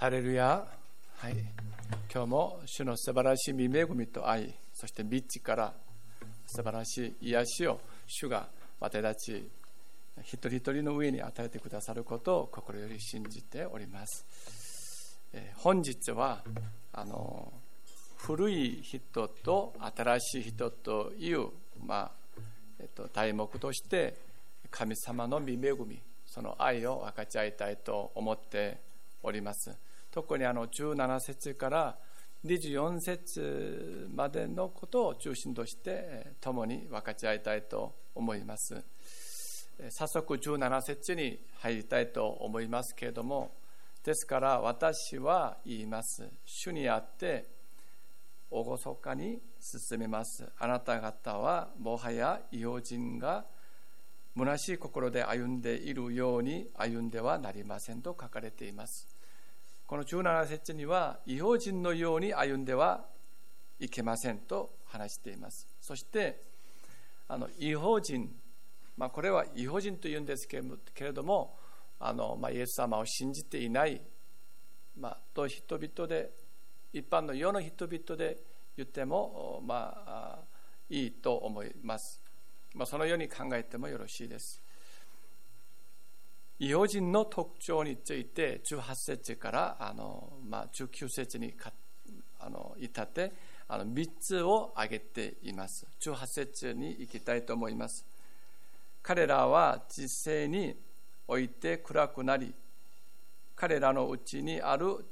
[0.00, 0.64] ハレルヤ、
[1.16, 1.34] はい、
[2.14, 5.74] 今日も主の素晴らしい見恵みと愛、そして道から
[6.46, 8.46] 素晴らしい癒しを主が
[8.78, 9.50] 私たち
[10.22, 15.18] 一人一人の上に与えてくださることを心より信じております。
[15.32, 16.44] えー、本日は
[16.92, 17.52] あの
[18.18, 21.48] 古い人と新しい人という、
[21.84, 22.10] まあ
[22.78, 24.14] えっと、題目として
[24.70, 28.78] 神様の見恵みその愛を分かち合いたいと思って
[29.24, 29.76] おります。
[30.10, 31.98] 特にあの17節から
[32.44, 38.84] 24節までのことを中心として共に分かち合いたいと思います。
[39.90, 43.52] 早速17節に入りたいと思いますけれども
[44.04, 46.28] ですから私は言います。
[46.44, 47.46] 主にあって
[48.50, 48.64] 厳
[48.96, 50.50] かに進めます。
[50.58, 53.44] あなた方はもはや異邦人が
[54.36, 59.17] 虚しい心で歩んでいるように歩んではなりませんと書かれています。
[59.88, 63.06] この17節には違法人のように歩んでは
[63.80, 65.66] いけませんと話しています。
[65.80, 66.42] そして
[67.26, 68.30] あの違法人、
[68.98, 70.60] まあ、これは違法人というんですけ
[71.00, 71.56] れども
[71.98, 74.02] あの、まあ、イエス様を信じていない、
[74.94, 76.32] まあ、と人々で
[76.92, 78.36] 一般の世の人々で
[78.76, 80.38] 言っても、まあ、
[80.90, 82.20] いいと思います、
[82.74, 84.60] まあ、そのように考えてもよろしいです。
[86.60, 91.54] 異邦人の特徴について18節からあの、まあ、19節に
[92.78, 93.32] 至って
[93.68, 95.86] あの3つを挙げています。
[96.00, 98.04] 18節に行きたいと思います。
[99.02, 100.74] 彼らは実世に
[101.28, 102.54] おいて暗くなり
[103.54, 105.04] 彼らのうちにある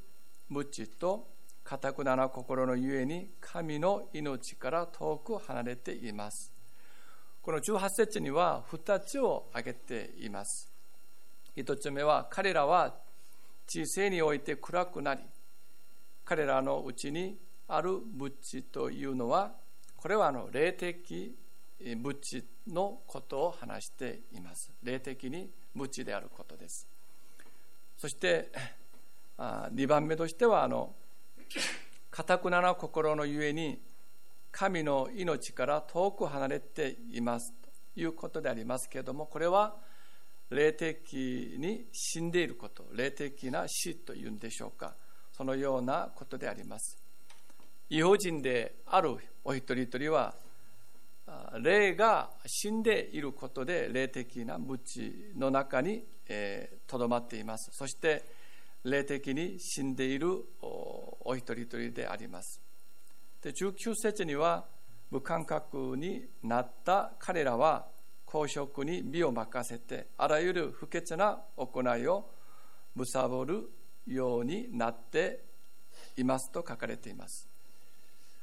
[0.48, 1.28] 無知と
[1.62, 6.53] 堅くなな心のゆえに神の命から遠く離れています。
[7.42, 10.75] この18節には2つを挙げています。
[11.56, 12.94] 一つ目は彼らは
[13.66, 15.22] 知性において暗くなり
[16.24, 19.52] 彼らのうちにある物質というのは
[19.96, 21.34] これはあの霊的
[21.97, 24.70] 物質のことを話しています。
[24.82, 26.86] 霊的に無知であることです。
[27.97, 28.50] そして
[29.38, 30.94] 2番目としてはあの
[32.10, 33.81] かくなな心のゆえに
[34.50, 37.52] 神の命から遠く離れています。
[37.94, 39.76] ということでありますけれどもこれは
[40.50, 44.94] 霊的に死んでいること霊的な死というんでしょうか。
[45.32, 46.98] そのようなことであります。
[47.90, 50.34] 違法人であるお一人一人は
[51.60, 56.04] 霊が死んでいることで霊的な無知の中に
[56.86, 57.70] とどまっています。
[57.72, 58.24] そして
[58.84, 62.60] 霊的に死んでいるお一人一人であります。
[63.42, 64.64] で19節には
[65.10, 67.86] 無感覚になった彼らは
[68.36, 72.28] 公職に身を任せてあらゆる不潔な行いを
[72.94, 73.70] 貪る
[74.06, 75.41] ようになって
[76.19, 77.48] いますと書かれています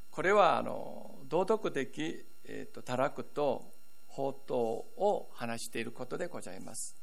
[0.09, 3.71] これはあの道徳的、えーと、堕落と
[4.07, 6.95] 法刀を話していることでございます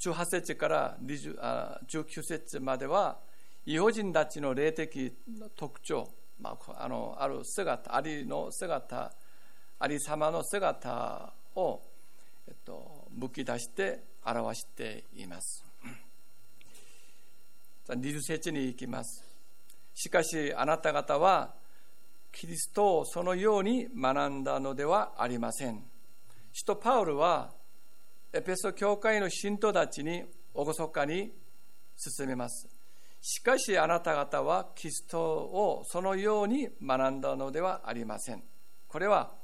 [0.00, 3.16] 18節から19節までは
[3.64, 5.14] 異邦人たちの霊的
[5.56, 9.14] 特徴、まあ、あのある姿ありの姿
[9.82, 11.82] ありさまの姿を、
[12.46, 15.64] えっと、むき出して表しています。
[17.88, 19.24] 20節に行きます。
[19.92, 21.52] しかしあなた方は
[22.30, 25.82] キリストをそのように学んだのではありません。
[26.52, 27.50] 使徒パウルは
[28.32, 30.22] エペソ教会の信徒たちに
[30.54, 31.32] 厳かに
[31.96, 32.68] 進めます。
[33.20, 38.44] しかしあなた方はキリストをそのように学んだのではありません。
[38.86, 39.41] これは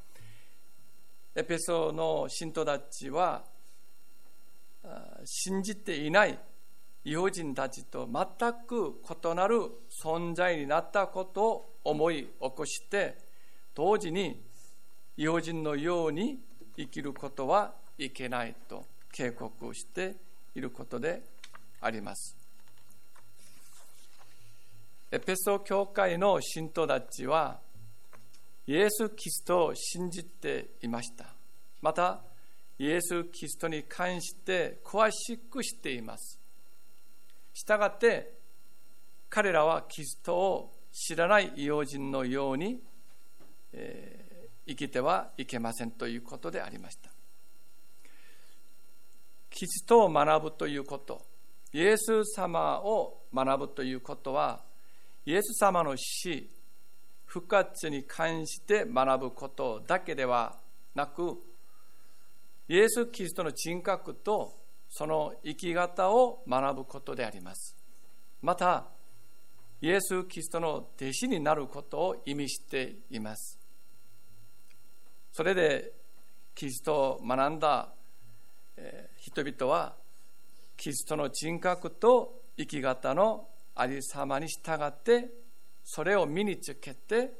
[1.38, 3.44] エペソの信徒たちは
[5.24, 6.36] 信じていない
[7.04, 9.60] 異邦人たちと全く異なる
[10.02, 13.18] 存在になったことを思い起こして
[13.72, 14.42] 同時に
[15.16, 16.40] 異邦人のように
[16.76, 20.16] 生きることはいけないと警告して
[20.56, 21.22] いることで
[21.80, 22.36] あります。
[25.12, 27.60] エペソ教会の信徒たちは
[28.68, 31.24] イエス・キリストを信じていました。
[31.80, 32.20] また、
[32.78, 36.38] イエス・キリストに関して詳しく知っています。
[37.54, 38.34] したがって、
[39.30, 42.78] 彼らはキリストを知らない異邦人のように、
[43.72, 47.10] えー、生きてはいけませんということでありました。
[49.48, 51.22] キストを学ぶということ、
[51.72, 54.60] イエス様を学ぶということは、
[55.24, 56.50] イエス様の死、
[57.28, 60.56] 復活に関して学ぶことだけでは
[60.94, 61.38] なく、
[62.68, 64.52] イエス・キリストの人格と
[64.90, 67.76] その生き方を学ぶことであります。
[68.42, 68.86] また
[69.80, 73.58] イエス・キリストの弟子になることを意味しています
[75.32, 75.92] それで
[76.54, 77.88] キリストを学んだ
[79.16, 79.94] 人々は
[80.76, 83.46] キリストの人格と生き方の
[83.76, 85.30] ありさまに従って
[85.90, 87.32] それを身につけて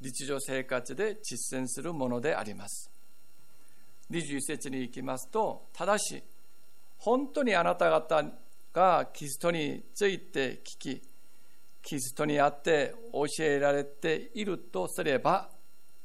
[0.00, 2.90] 日常生活で実践するものであります。
[4.10, 6.20] 21節に行きますとただし
[6.98, 8.24] 本当にあなた方
[8.72, 11.02] がキリストについて聞き
[11.82, 15.48] キリストにあって教えられているとすれば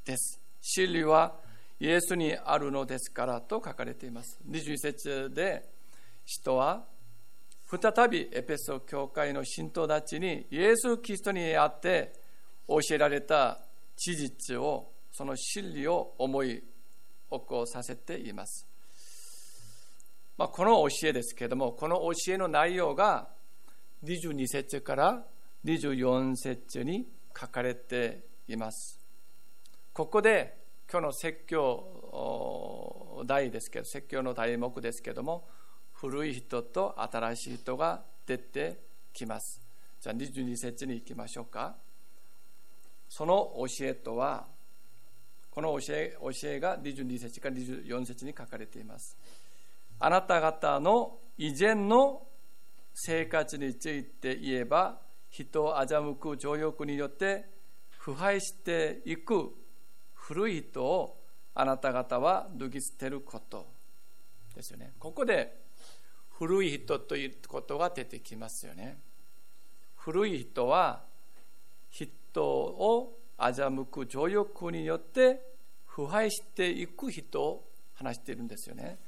[0.05, 0.39] です。
[0.61, 1.37] 真理は
[1.79, 4.37] イエスにあるのですからと書かれています。
[4.47, 5.67] 21節で
[6.23, 6.85] 人は
[7.69, 12.13] 再びエペソ教会の信徒たちにイエス・キリストにあって
[12.67, 13.59] 教えられた
[13.95, 16.63] 事実をその真理を思い起
[17.29, 18.65] こさせています、
[20.35, 23.29] まあ、この教えですけれどもこの教えの内容が
[24.03, 25.23] 22節から
[25.63, 27.05] 24節に
[27.39, 28.99] 書かれています。
[29.93, 30.57] ここで
[30.91, 35.47] 今日の説教題ですけど説教の題目ですけども
[36.01, 38.79] 古い人と新しい人が出て
[39.11, 39.59] きます。
[39.99, 41.75] じゃあ22節に行きましょうか。
[43.09, 44.45] その教えとは、
[45.51, 49.17] この教え教えが22節から24節に書かれています。
[49.99, 52.21] あなた方の以前の
[52.93, 57.43] 生活について言えば、人を欺く情欲によって
[57.89, 59.53] 腐敗していく
[60.13, 61.21] 古い人を
[61.53, 63.67] あなた方は脱ぎ捨てること
[64.55, 64.93] ですよね。
[64.97, 65.67] ここで
[66.39, 68.97] 古い人ということが出てきますよね。
[69.97, 71.03] 古い人は
[71.89, 75.41] 人を欺く情欲によって
[75.85, 78.99] 腐敗していく人を話しているんですよね。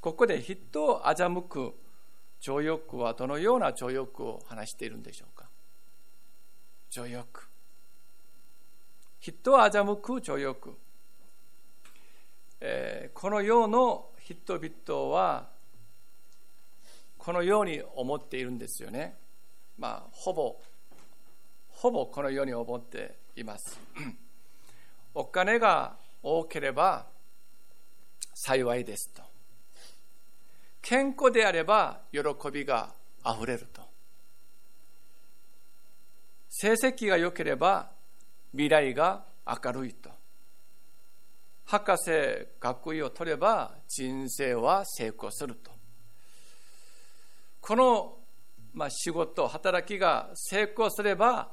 [0.00, 1.74] ここで人を欺く
[2.38, 5.48] 情欲はどのような情欲を話しているんでしょうか？
[6.90, 7.48] 情欲。
[9.18, 10.78] 人を欺く情欲。
[12.60, 15.55] えー、この世の人々は
[17.26, 19.16] このように思っているんですよね。
[19.76, 20.60] まあ、ほぼ、
[21.70, 23.80] ほぼこのように思っています。
[25.12, 27.04] お金が多ければ
[28.32, 29.24] 幸いですと。
[30.80, 32.20] 健康であれば喜
[32.52, 32.94] びが
[33.24, 33.82] あふれると。
[36.48, 37.90] 成績が良ければ
[38.52, 40.10] 未来が明るいと。
[41.64, 45.75] 博士学位を取れば人生は成功すると。
[47.66, 48.18] この、
[48.74, 51.50] まあ、仕事、働きが成功すれば、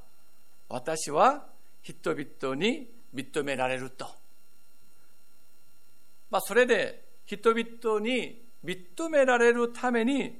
[0.69, 1.48] 私は
[1.81, 4.06] 人々に認められると。
[6.30, 10.39] まあ、それで人々に認められるために、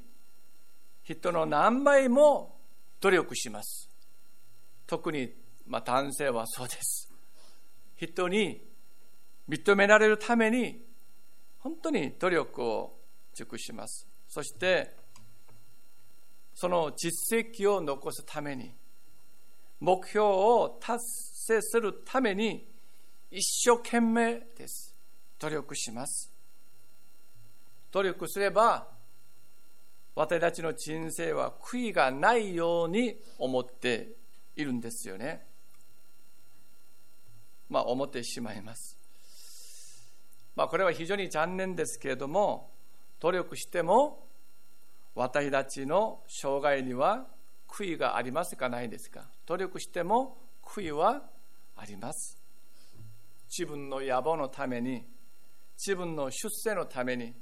[1.02, 2.56] 人の何倍も
[3.02, 3.90] 努力します。
[4.86, 5.34] 特に、
[5.66, 7.12] まあ、男性はそうです。
[7.96, 8.64] 人に
[9.50, 10.86] 認められるために、
[11.58, 12.96] 本当に努力を
[13.34, 14.08] 尽くします。
[14.28, 15.02] そして、
[16.56, 18.74] その実績を残すために
[19.80, 22.66] 目標を達成するために
[23.32, 24.96] 一生懸命です。
[25.40, 26.32] 努力します。
[27.92, 28.88] 努力すれば
[30.16, 34.10] 私たちの人生は悔いがないように思って
[34.56, 35.46] いるんですよね。
[37.70, 38.98] まあ思ってしまいます。
[40.56, 42.72] まあこれは非常に残念ですけれども
[43.20, 44.23] 努力しても
[45.16, 47.28] 私たちの生涯には
[47.68, 49.30] 悔いがありますかないですか？
[49.46, 51.22] 努力しても悔いは
[51.76, 52.38] あります。
[53.50, 55.06] 自分の野望のために
[55.78, 57.34] 自分の出世のために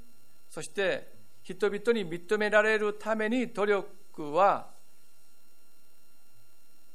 [0.50, 1.12] そして
[1.42, 4.70] 人々に認められるために努力は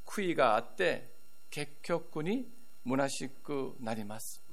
[0.06, 1.10] 悔いがあって
[1.50, 2.46] 結局に
[2.86, 4.47] 虚しくなります。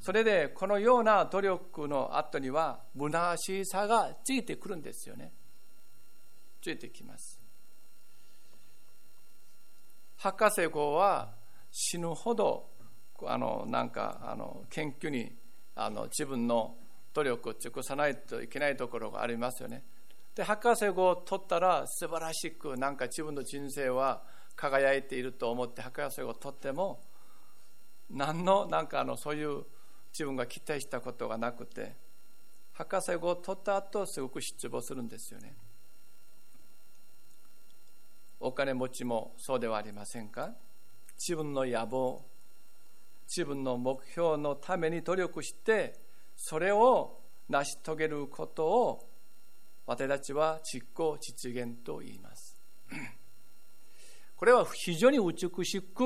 [0.00, 5.32] それでこのような努力の後には虚しさがついてくるんですよね。
[6.62, 7.40] ついてきます。
[10.16, 11.34] 博士号は
[11.70, 12.70] 死ぬほど
[13.26, 15.32] あのなんかあの研究に
[15.74, 16.76] あの自分の
[17.12, 19.84] 努力を尽くさないといけないところがありますよね。
[20.34, 24.22] で博士号を取ったら素晴らしくなんか自分の人生は
[24.56, 27.02] 輝いていると思って博士号を取っても
[28.10, 29.64] 何のなんかあのそういう
[30.12, 31.94] 自分が期待したことがなくて
[32.72, 35.54] 博士号を取った後すごく失望するんですよね
[38.40, 40.54] お金持ちもそうではありませんか？
[41.18, 42.24] 自分の野望
[43.28, 45.94] 自分の目標のために努力して
[46.36, 49.08] それを成し遂げることを
[49.86, 52.56] 私たちは実行実現と言います
[54.36, 56.04] これは非常に美しく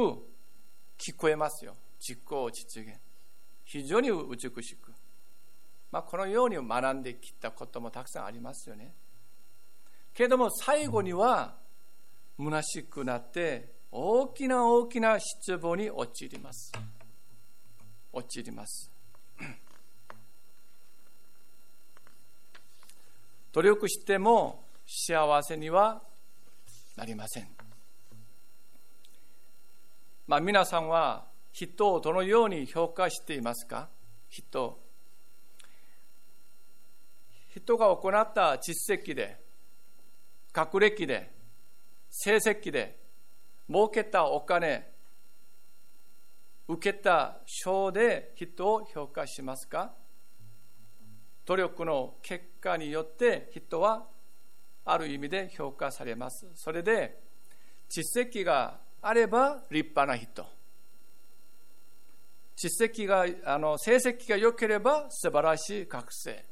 [0.99, 1.76] 聞こえますよ。
[2.00, 2.99] 実行実現。
[3.64, 4.92] 非常に美しく。
[5.90, 8.94] まあ、このように学んできたこともたくさんありますよね。
[10.12, 11.56] けれども最後には
[12.38, 16.73] 虚しくなって大きな大きな失望に陥ります。
[18.12, 18.90] 陥ります。
[23.52, 26.02] 努力しても幸せには
[26.97, 27.49] なりません。
[30.26, 33.88] まあ、皆さんは人をどのように評価していますか？
[34.28, 34.76] 人。
[37.49, 39.40] 人が行った実績で、
[40.52, 41.30] 学歴で、
[42.11, 42.99] 成績で、
[43.68, 44.92] 儲けたお金、
[46.66, 49.94] 受けた賞で人を評価しますか？
[51.46, 54.08] 努力の結果によって人は
[54.84, 56.49] ある意味で評価されます。
[56.56, 57.20] それで
[57.88, 60.44] 実績があれば立派な人。
[62.56, 66.44] 実績が、あの成績が良ければ素晴らしい学生。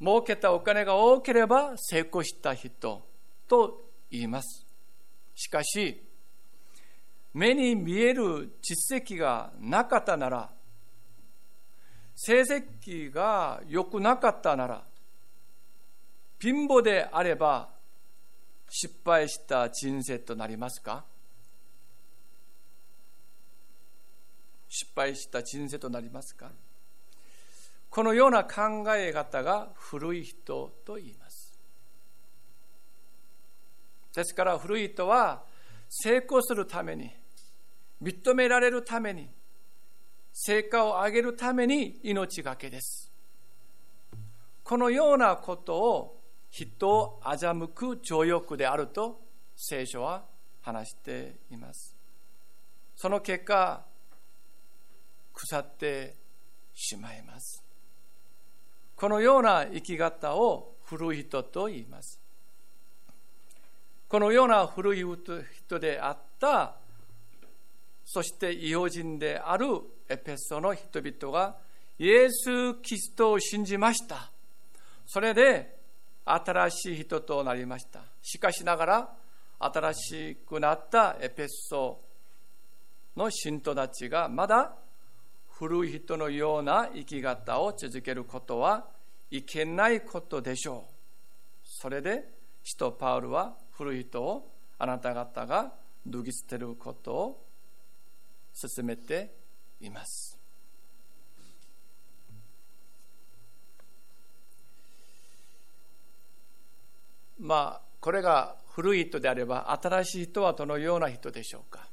[0.00, 3.06] 儲けたお金が多ければ成功した人
[3.46, 4.66] と言います。
[5.34, 6.02] しかし、
[7.32, 10.50] 目に見える実績がなかったなら、
[12.16, 14.84] 成績が良くなかったなら、
[16.40, 17.68] 貧乏であれば
[18.68, 21.04] 失敗した人生となりますか？
[24.82, 26.50] 失敗した人生となりますか？
[27.88, 31.58] このような考え方が古い人と言います。
[34.14, 35.42] ですから古い人は
[35.88, 37.10] 成功するために、
[38.02, 39.28] 認められるために、
[40.32, 43.10] 成果を上げるために命がけです。
[44.64, 46.20] このようなことを
[46.50, 49.20] 人を欺く情欲であると
[49.54, 50.24] 聖書は
[50.62, 51.94] 話しています。
[52.96, 53.84] その結果、
[55.32, 56.14] 腐って
[56.74, 57.62] しまいます。
[58.96, 62.20] このような生き方を古い人と言います。
[64.08, 66.76] このような古い人であった
[68.04, 69.66] そして異邦人である
[70.08, 71.56] エペソの人々が
[71.98, 74.30] イエス・キリストを信じました。
[75.06, 75.78] それで
[76.24, 78.00] 新しい人となりました。
[78.20, 79.08] しかしながら
[79.58, 82.00] 新しくなったエペソ
[83.16, 84.74] の信徒たちがまだ
[85.62, 88.84] 古い人のような生き方を続けることは
[89.30, 90.92] いけないことでしょう。
[91.62, 92.24] それで
[92.64, 95.72] 使徒パウルは古い人をあなた方が
[96.04, 97.46] 脱ぎ捨てることを
[98.52, 99.32] 進めて
[99.80, 100.36] います。
[107.38, 111.88] まあ、これが古い人であれば、新しい人はどのような人でしょうか。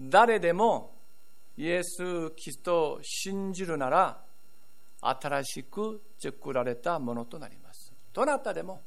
[0.00, 1.01] 誰でも
[1.56, 4.20] イエス・キリストを信じるなら、
[5.00, 7.92] 新しく作られたものとなります。
[8.12, 8.82] どなたでも、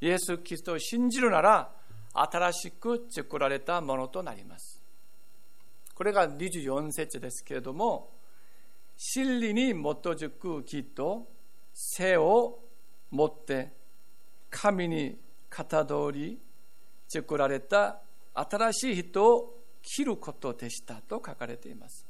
[0.00, 1.70] イエス・キリストを信じるなら、
[2.14, 4.80] 新しく作られたものとなります。
[5.94, 8.10] これが24節ですけれども、
[8.96, 11.26] 真理に基づく木と
[11.72, 12.60] 背を
[13.10, 13.72] 持って
[14.50, 15.18] 神に
[15.50, 16.38] 型通り
[17.08, 18.00] 作られた
[18.34, 22.06] 新しい人を切ることでしたと書かれています。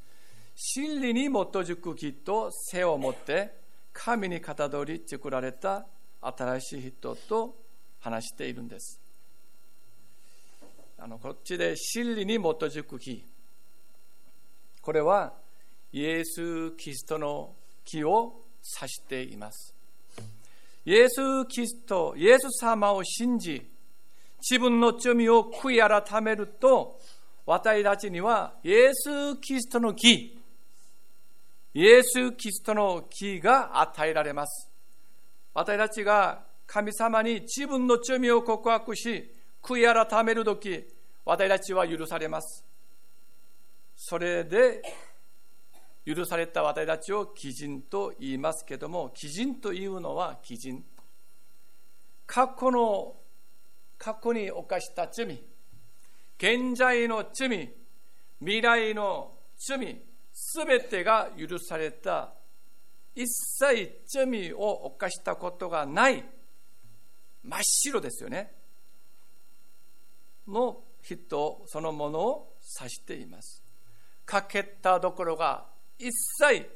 [0.55, 3.53] 真理に基づく木と背を持って
[3.93, 5.85] 神に型通り作られた
[6.23, 7.57] 新しい人と
[8.01, 9.05] 話しているんです。
[11.05, 13.27] あのこっちで真理に基づく木
[14.81, 15.35] これは
[15.93, 17.55] イエス・キリストの
[17.85, 18.41] 木を
[18.81, 19.75] 指しています
[20.87, 23.71] イエス・キリストイエス様を信じ
[24.41, 26.99] 自分の罪を悔い改めると
[27.47, 30.39] 私たちにはイエス・キリストの木
[31.75, 34.71] イエス・キリストの木が与えられます
[35.53, 39.31] 私たちが神様に自分の罪を告白し
[39.63, 40.85] 悔い改めるとき
[41.25, 42.65] 私たちは許されます。
[43.97, 44.83] それで
[46.05, 50.85] 許された私たちを基人と言いますけども、基人というのは基人。
[52.27, 53.17] 過去の、
[53.97, 55.43] 過去に犯した罪、
[56.39, 57.73] 現在の罪、
[58.41, 62.33] 未来の罪、すべてが許された、
[63.15, 66.25] 一切罪を犯したことがない、
[67.43, 68.53] 真っ白ですよね。
[70.49, 73.63] の人そのものを指しています。
[74.27, 75.67] 欠けたどころが
[75.99, 76.69] 一切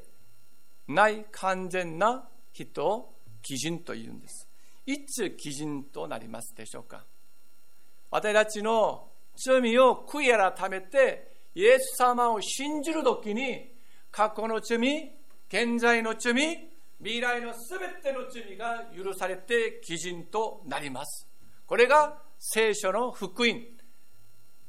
[0.87, 4.47] ない完全な人を基準というんです
[4.85, 7.05] いつ基準となりますでしょうか
[8.11, 9.08] 私たちの
[9.43, 13.71] 罪を悔い改めてイエス様を信じるときに
[14.11, 14.77] 過去の罪
[15.47, 16.69] 現在の罪
[16.99, 21.27] 未来のすべての罪が許されて基準となります。
[21.65, 23.61] これが聖書の福音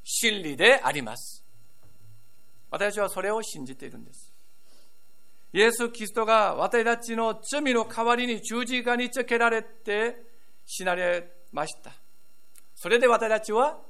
[0.05, 1.45] 真理であります。
[2.71, 4.33] 私はそれを信じているんです。
[5.53, 10.23] イエス・キリストが私たちの罪の代わりに十字架につけられて
[10.65, 11.91] 死なれました。
[12.77, 13.81] それで私たちは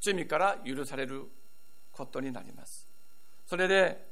[0.00, 1.24] 罪から許される
[1.92, 2.88] ことになります。
[3.46, 4.08] それで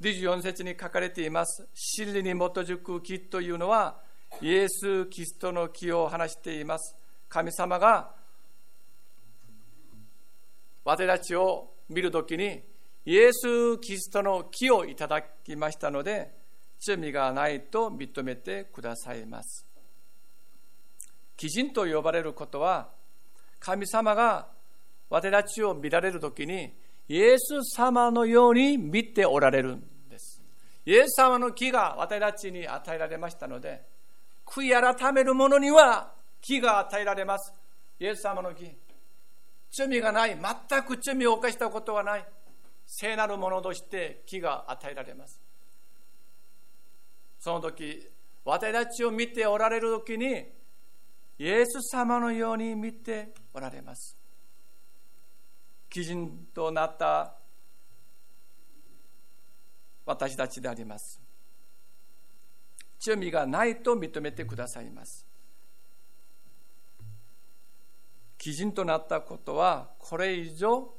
[0.00, 1.68] 24節に書かれています。
[1.74, 4.00] 真理に基づく木というのは
[4.40, 6.96] イエス・キリストの木を話しています。
[7.28, 8.14] 神様が
[10.84, 12.62] 私たちを見るときに
[13.04, 16.32] イエス・キリストの木をいただきましたので
[16.78, 19.66] 罪がないと認めてくださいます。
[21.36, 22.88] 基人と呼ばれることは
[23.58, 24.53] 神様が
[25.14, 26.74] 私たちを見られるときに
[27.08, 30.42] イエス様のように見ておられるんです。
[30.84, 33.84] イエス様の木が私たちに与えられましたので
[34.44, 37.54] 悔い改める者には木が与えられます。
[38.00, 38.68] イエス様の木
[39.70, 42.26] 罪がない全く罪を犯したことはない
[42.84, 45.40] 聖なるものとして木が与えられます。
[47.38, 48.08] その時
[48.44, 50.44] 私たちを見ておられる時に
[51.38, 54.23] イエス様のように見ておられます。
[55.94, 57.36] 基準となった
[60.04, 61.22] 私たちであります。
[62.98, 65.24] 罪がないと認めてくださいます。
[68.36, 70.92] 基準となったことはこれ以上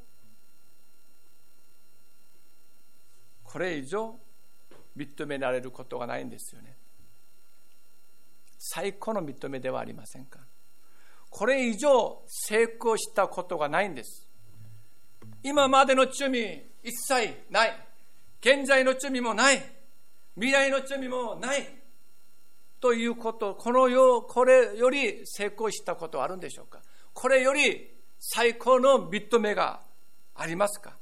[3.43, 4.17] これ以上
[4.95, 6.77] 認められることがないんですよね。
[8.57, 10.39] 最高の認めではありませんか。
[11.29, 14.24] これ以上成功したことがないんです。
[15.47, 16.31] 今までの罪
[16.81, 17.87] 一切ない。
[18.41, 19.63] 現在の罪もない。
[20.33, 21.67] 未来の罪もない。
[22.81, 26.79] ということこの世これより成功したことはあるんでしょうか？
[27.13, 29.81] これより最高の認めが
[30.33, 30.93] ありますか？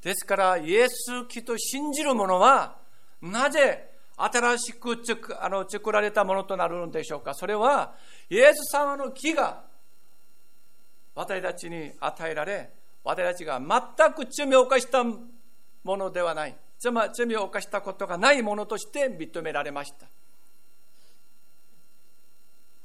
[0.00, 2.78] ですから、イエス・キと信じる者は、
[3.20, 4.96] なぜ新しく
[5.44, 7.34] あの作られたものとなるのでしょうか？
[7.34, 7.94] それは、
[8.30, 9.67] イエス様の木が
[11.18, 12.70] 私たちに与えられ、
[13.02, 15.16] 私たちが全く罪を犯したも
[15.84, 16.56] のではない。
[16.78, 20.06] 罪を犯したことがないものとして認められました。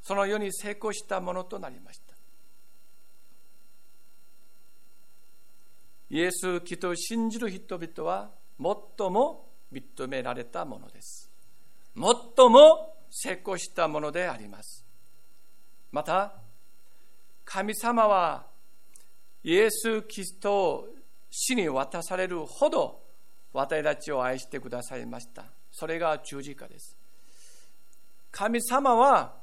[0.01, 2.15] その世に成功したものとなりました。
[6.09, 11.29] イエス・キリストを信じる人々は最も認められたものです。
[11.95, 14.83] 最も成功したものであります。
[15.91, 16.33] また、
[17.45, 18.45] 神様は
[19.43, 20.87] イエス・キリストを
[21.29, 23.01] 死に渡されるほど
[23.51, 25.45] 私たちを愛してくださいました。
[25.71, 26.95] それが十字架です。
[28.31, 29.33] 神様は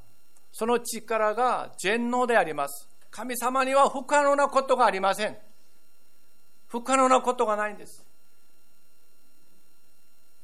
[0.52, 2.88] その力が全能であります。
[3.10, 5.36] 神様には不可能なことがありません。
[6.66, 8.04] 不可能なことがないんです。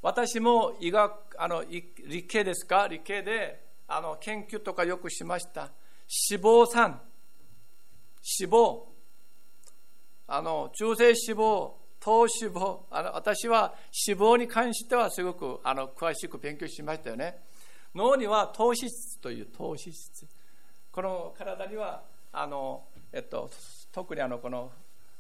[0.03, 2.87] 私も医学、あの理系ですか？
[2.89, 5.71] 理系であの研究とかよくしました。
[6.31, 7.01] 脂肪酸、
[8.41, 8.81] 脂肪、
[10.27, 13.75] あの中性脂肪、糖脂肪あの、私は
[14.07, 17.43] 脂肪に関してはすごくあの詳しく勉強しましたよね。
[17.95, 20.27] 脳には糖脂質という糖脂質。
[20.91, 23.51] この体にはあの、えっと、
[23.93, 24.73] 特にあのこの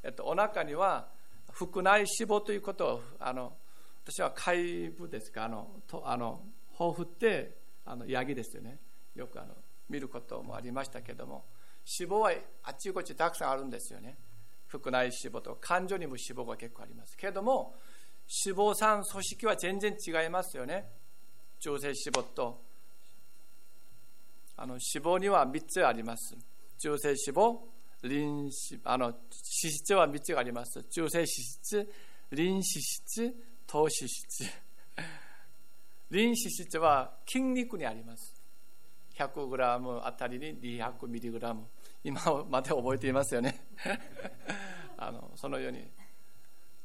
[0.06, 1.08] えっと、お腹には
[1.52, 3.54] 腹内脂肪ということをあの
[4.04, 6.42] 私は海部ですかあのとあの
[6.78, 8.78] 豊富ってあのヤギですよね
[9.16, 9.48] よくあの
[9.90, 11.44] 見ることもありましたけども
[11.98, 12.32] 脂肪は
[12.64, 14.16] あっちこっちたくさんあるんですよね
[14.68, 17.74] 腹内脂肪と感情にも脂肪が結構ありますけれども
[18.46, 20.86] 脂肪酸組織は全然違いますよね
[21.60, 22.60] 中性脂肪と
[24.56, 26.36] あの脂肪には3つあります
[26.78, 28.50] 中性脂肪リ
[28.84, 30.82] あの脂質は3つがあります。
[30.84, 31.88] 中性脂質、
[32.32, 33.34] リン脂質、
[33.66, 34.44] 糖脂質。
[36.10, 38.34] リン脂質は筋肉にあります。
[39.18, 41.56] 100g あたりに 200mg。
[42.06, 43.66] 今まで覚えていますよね。
[44.96, 45.90] あのそのように。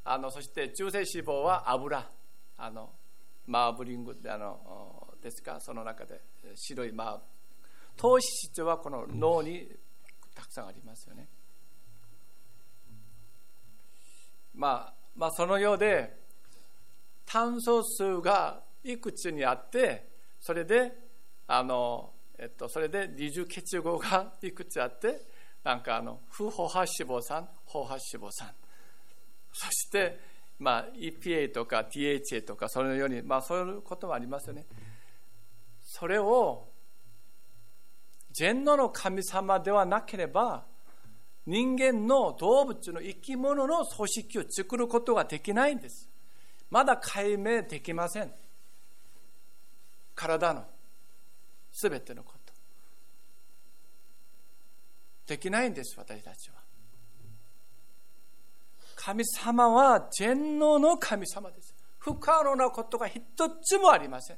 [0.03, 2.11] あのそして中性脂肪は油。
[2.57, 2.95] あの
[3.45, 6.23] マーブリングあのですか、その中で
[6.55, 7.23] 白いマーブ。
[7.95, 9.69] 糖質はこの脳に
[10.33, 11.29] たくさんありますよね。
[14.55, 16.19] まあ、まあ、そのようで、
[17.27, 20.91] 炭素数がいくつにあってそれで
[21.45, 25.21] あの、えっと、それで二重結合がいくつあって
[25.63, 28.51] なんかあの不飽和脂肪酸飽和脂肪酸
[29.53, 30.19] そして
[30.57, 34.65] まあ EPA とか THA とかそのようにまあそういうこともありますよね。
[35.83, 36.67] それを
[38.31, 40.65] 全能の神様ではなければ
[41.45, 46.09] 人間の動物の生き物の組織を作ることができないんです。
[46.71, 48.33] まだ解明できません。
[50.15, 50.80] 体の。
[51.71, 52.53] すべてのこと。
[55.27, 56.55] できないんです私たちは。
[58.95, 61.73] 神様は全能の神様です。
[61.99, 63.21] 不可能なことが一
[63.63, 64.37] つもありません。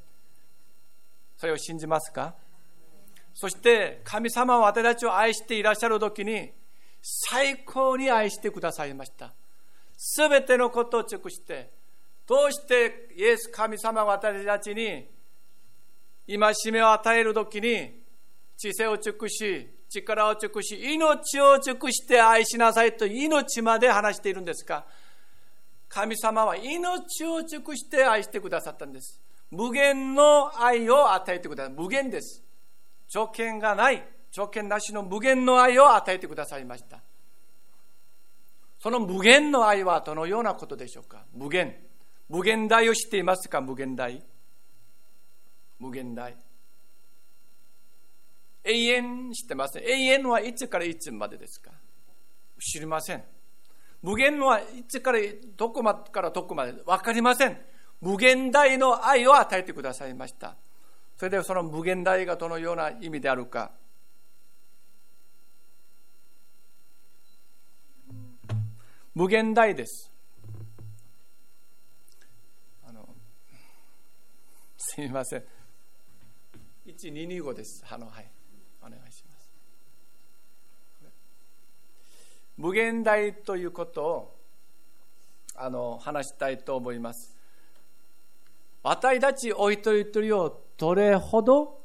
[1.37, 2.35] それを信じますか？
[3.33, 6.51] そして神様は私たちを愛していらっしゃる時に
[7.01, 9.33] 最高に愛してくださいました。
[9.97, 11.71] すべてのことを尽くして
[12.27, 15.07] どうしてイエス神様が私たちに
[16.27, 18.01] 戒めを与える時に
[18.57, 24.85] 知性を尽くし力を尽くし命を尽くして愛しなさいと命まで話しているんですか
[25.89, 29.21] 神様は命を尽くして愛してくださったんです。
[29.51, 31.73] 無限の愛を与えてください。
[31.73, 32.41] 無限です。
[33.07, 37.03] 条件がない条件なしの無限の愛を与えてくださいました。
[38.79, 41.25] その無限の愛はどのようなことでしょうか？
[41.35, 41.75] 無限。
[42.27, 43.61] 無限大を知っていますか？
[43.61, 44.23] 無限大。
[45.83, 46.33] 無限大。
[48.63, 49.77] 永遠知ってます？
[49.77, 51.71] 永遠はいつからいつまでですか？
[52.57, 53.23] 知りません。
[54.01, 55.19] 無限はいつから
[55.57, 56.71] どこまでからどこまで？
[56.71, 57.57] 分かりません。
[57.99, 60.55] 無限大の愛を与えてくださいました。
[61.17, 63.71] それではその無限大がどのような意味であるか。
[69.13, 70.09] 無限大です。
[72.87, 73.05] あの
[74.77, 75.43] すみません。
[76.85, 77.83] 1225です。
[77.89, 78.29] あのはい。
[78.81, 79.51] お願いします。
[82.57, 84.39] 無限大ということを
[85.55, 87.35] あの話したいと思います。
[88.83, 91.81] 私たちお一人一人をどれほど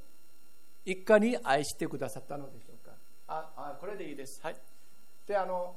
[0.85, 2.93] 一家に愛してくださったのでしょうか。
[3.29, 4.41] ああこれでいいです。
[4.43, 4.57] はい。
[5.27, 5.77] であの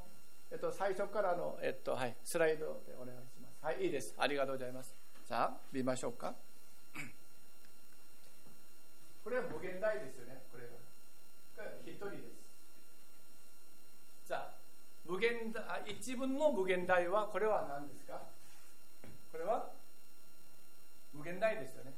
[0.52, 2.16] えっと最初からのえっとはい。
[2.24, 3.66] スライドでお願いします。
[3.66, 4.16] はいいいです。
[4.18, 4.94] ありがとうございます。
[5.26, 6.34] さあ見ましょうか。
[9.24, 10.44] これは無限大ですよね。
[10.52, 10.72] これが。
[11.86, 12.24] 一人です。
[14.28, 14.54] じゃあ
[15.06, 18.22] 無限大一分の無限大はこれは何ですか？
[19.32, 19.70] これは
[21.14, 21.94] 無限大ですよね。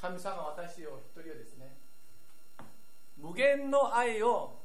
[0.00, 1.76] 神様私を一人をですね
[3.16, 4.58] 無限の愛を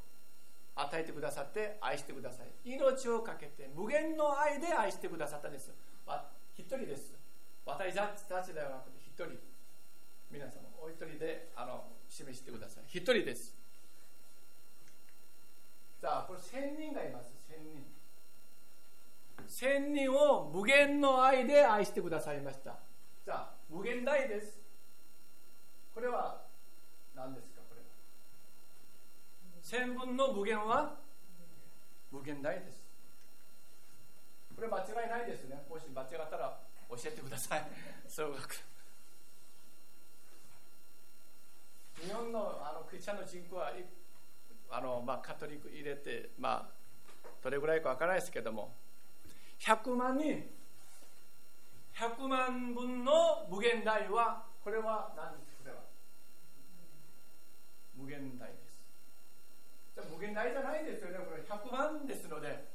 [0.76, 2.48] 与えてくださって愛してください。
[2.64, 5.72] 命をかけて無限の愛で愛してくださったんです
[6.58, 7.14] 一人です。
[7.66, 9.30] 私たちではなくて一人
[10.32, 12.84] 皆様お一人であの示してください。
[12.88, 13.56] 一人です。
[16.02, 17.32] さあこれ千人がいます。
[17.48, 17.86] 千人。
[19.48, 22.72] 千人を無限の愛で愛してくださいました。
[23.24, 24.58] さあ無限大です。
[25.94, 26.42] これは
[27.16, 27.86] 何ですかこれは？
[29.62, 30.98] 千分の無限は？
[32.12, 32.84] 無限大です。
[34.56, 35.62] これ間違いないですね。
[35.70, 36.58] もし間違ったら
[36.90, 37.68] 教えてください。
[38.10, 38.73] 総学
[42.06, 43.72] 日本のあのクリスチャンの人口は
[44.70, 48.74] あの、まあ、カトリック入れて、まあ、どれぐらいかわからないですけども。
[49.60, 50.44] 100万人。
[51.96, 55.78] 100万分の無限大はこれは何ですこれは。
[57.96, 58.82] 無限大です。
[59.96, 61.20] じゃ無限大じゃないですよね。
[61.20, 61.44] これ。
[61.44, 62.68] 100万ですので。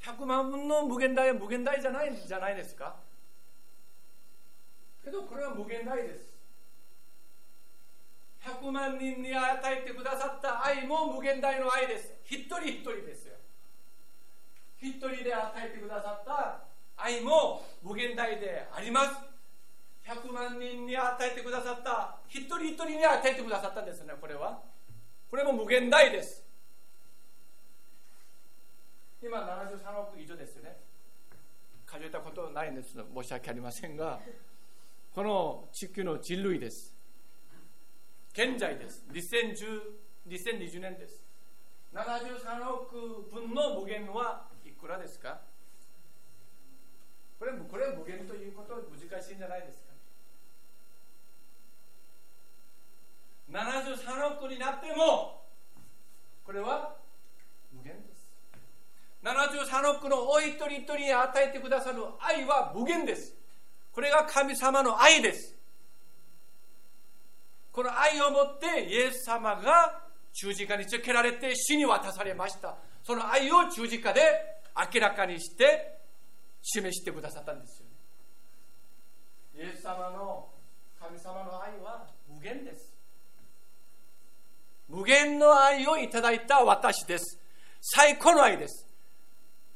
[0.00, 2.96] 100万分の無限大は無限大じゃないじゃないですか？
[5.04, 6.35] けどこれは無限大です
[8.46, 12.12] 100万人に与えてくださった愛も無限大の愛です。
[12.24, 13.34] 一人一人ですよ。
[14.80, 16.60] 一人で与えてくださった
[16.96, 19.16] 愛も無限大であります。
[20.06, 24.60] 100万人に与えてくださった一人一人に与えてくださったんですねこれは。
[25.28, 26.44] これも無限大です。
[29.20, 30.76] 今73億以上ですよね。
[31.84, 32.94] 数えたことないんです。
[32.94, 34.20] 申し訳ありませんが
[35.12, 36.95] この地球の人類です。
[38.36, 39.02] 現在です。
[39.10, 39.80] 2010
[40.28, 41.24] 2020年です。
[41.94, 45.40] 73億分の無限はいくらですか？
[47.38, 49.92] これこれ無限ということは難しいんじゃないですか
[53.50, 55.42] 73億になっても
[56.44, 56.96] これは
[57.72, 58.32] 無限です
[59.22, 63.34] 73億のお一人一人に与えてくださる愛は無限です。
[63.92, 65.55] これが神様の愛です。
[67.76, 70.00] この愛をもってイエス様が
[70.32, 72.74] 十字架につけられて死に渡されました。
[73.04, 74.22] その愛を十字架で
[74.94, 75.98] 明らかにして
[76.62, 77.86] 示してくださったんですよ、
[79.56, 80.48] イエス様の
[80.98, 82.90] 神様の愛は無限です。
[84.88, 87.38] 無限の愛をいただいた私です。
[87.82, 88.86] 最高の愛です。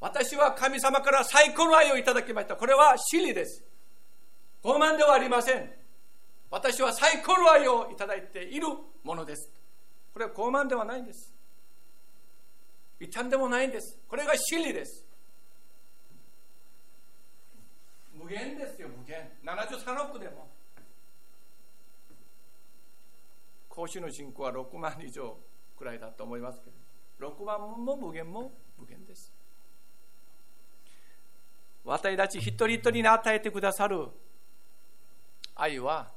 [0.00, 2.56] 私は神様から最高の愛をいただきました。
[2.56, 3.62] これは真理です。
[4.64, 5.79] 傲慢ではありません。
[6.50, 8.66] 私は最高の愛をいただいている
[9.04, 9.50] ものです。
[10.12, 11.32] これは傲慢ではないんです。
[12.98, 13.98] 傷んでもないんです。
[14.08, 15.04] これが真理です。
[18.14, 19.30] 無限ですよ、無限。
[19.44, 20.48] 73億でも。
[23.68, 25.38] 講師の人口は6万以上
[25.78, 26.70] くらいだと思いますけ
[27.20, 29.32] ど、6万も無限も無限です。
[31.84, 34.08] 私たち一人一人に与えてくださる
[35.54, 36.10] 愛は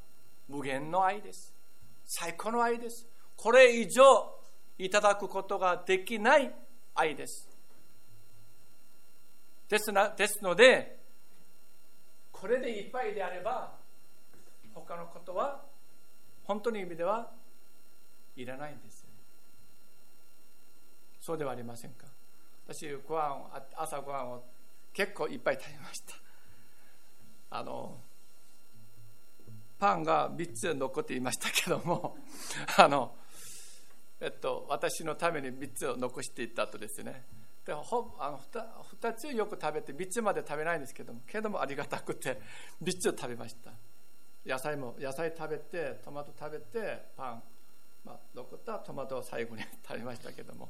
[0.48, 1.54] 無限の愛です。
[2.06, 3.08] 最高の愛です。
[3.36, 4.04] これ以上
[4.78, 6.54] いただくことができない
[6.96, 7.50] 愛です。
[9.70, 11.00] ですなですので、
[12.32, 13.84] これでいっぱいであれば、
[14.74, 15.62] 他のことは
[16.44, 17.32] 本当の意味では
[18.36, 19.06] いらないんです
[21.20, 22.06] そうではありませんか
[22.68, 23.38] 私ご飯
[23.76, 24.44] 朝ご飯を
[24.94, 26.16] 結構いっぱい食べました
[27.52, 27.98] あの
[29.84, 32.16] パンが3つ残っていましたけども
[32.80, 33.18] あの
[34.22, 37.26] えっと私のために3つを残していった後ですね。
[37.66, 38.66] でほあの 2,
[39.02, 42.40] 2つよく食べて3つまで食べないんですけどもけどもありがたくて
[42.82, 43.74] 3つを食べました。
[44.46, 47.44] 野菜も野菜食べてトマト食べてパン、
[48.06, 50.70] まあ、残ったトマトを最後に食べましたけども。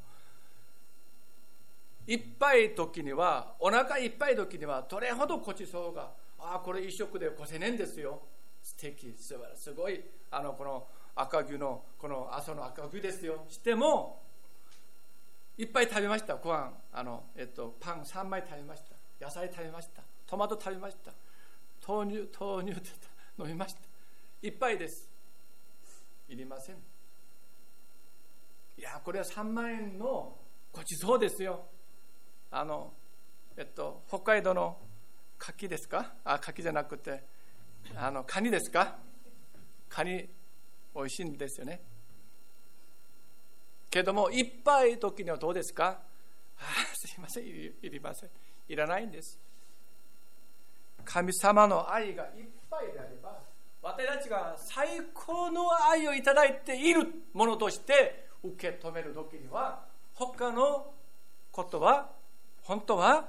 [2.07, 8.23] いっぱい時にはお腹いっぱい時にはどれほどごちそうがああこれ一食で5000円ですよ。
[8.63, 9.13] 素敵。
[9.19, 10.03] すすごい。
[10.31, 13.45] あのこの赤牛のこの朝の赤牛ですよ。
[13.49, 14.23] しても
[15.57, 16.35] いっぱい食べました。
[16.35, 16.73] ご飯。
[16.91, 18.95] あの、えっと、パン3枚食べました。
[19.23, 20.01] 野菜食べました。
[20.25, 21.13] トマト食べました。
[21.87, 22.81] 豆乳豆乳
[23.37, 23.81] 飲みました。
[24.41, 25.07] いっぱいです。
[26.29, 26.75] いりません。
[28.77, 30.35] いやこれは3万円の
[30.71, 31.65] ごちそうですよ。
[32.49, 32.93] あの、
[33.55, 34.77] えっと、北海道の
[35.37, 36.15] 柿ですか？
[36.23, 37.23] あ、柿じゃなくて、
[37.95, 38.95] あの、カニですか？
[39.89, 40.27] カニ、
[40.95, 41.81] 美味しいんですよね。
[43.89, 45.99] けども、いっぱい時にはどうですか？
[46.57, 48.29] あすいませんいりません。
[48.67, 49.37] いらないんです。
[51.05, 52.29] 神様の愛がいっ
[52.69, 53.37] ぱいであれば、
[53.81, 60.93] 私たちが最高の愛をいただいているものとして受け止める時には、他の
[61.51, 62.09] ことは
[62.61, 63.27] 本当は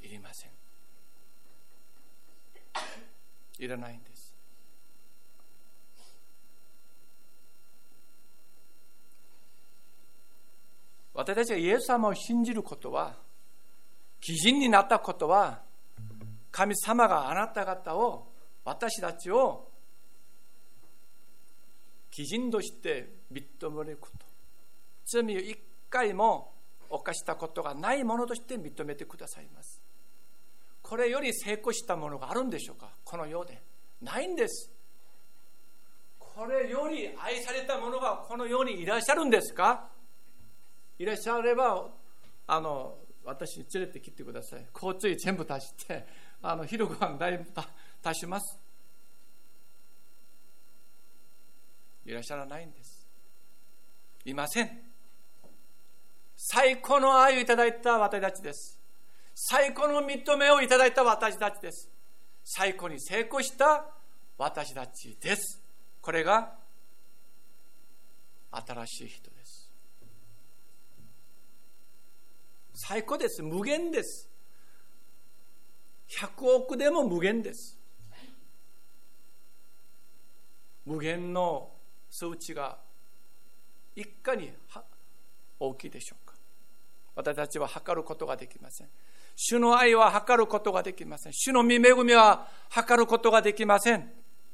[0.00, 0.50] いりません
[3.58, 4.34] いらないんです。
[11.14, 13.14] 私たちがイエス様を信じることは
[14.20, 15.62] 基人になったことは
[16.50, 18.26] 神様があなた方を
[18.64, 19.68] 私たちを
[22.10, 24.24] 基人として認めること。
[25.04, 25.58] 罪を一
[25.90, 26.52] 回も
[26.88, 29.83] 犯したことがないものとして認めてくださいます。
[30.84, 32.90] これより成功したものがあるんでしょうか？
[33.04, 33.60] この世で。
[34.02, 34.70] ないんです。
[36.18, 39.88] これより愛されたものがこの世にいらっしゃるんですか？
[40.98, 41.88] いらっしゃれば
[42.46, 44.66] あの私に連れてきてください。
[44.74, 46.06] 交通費全部足して
[46.42, 47.46] あの昼ご飯だいぶ
[48.04, 48.60] 足します。
[52.04, 53.08] いらっしゃらないんです。
[54.26, 54.70] いません。
[56.36, 58.78] 最高の愛をいただいた私たちです。
[59.34, 61.90] 最高の認めをいただいた私たちです。
[62.44, 63.86] 最高に成功した
[64.38, 65.60] 私たちです。
[66.00, 66.52] これが
[68.52, 69.70] 新しい人です。
[72.74, 73.42] 最高です。
[73.42, 74.28] 無限です。
[76.20, 77.78] 100億でも無限です。
[80.84, 81.70] 無限の
[82.10, 82.78] 数値が
[83.96, 84.52] 一家に
[85.58, 86.34] 大きいでしょうか
[87.16, 88.88] 私たちは測ることができません
[89.36, 91.32] 主の愛は測ることができません。
[91.32, 94.10] 主の御恵みは測ることができません。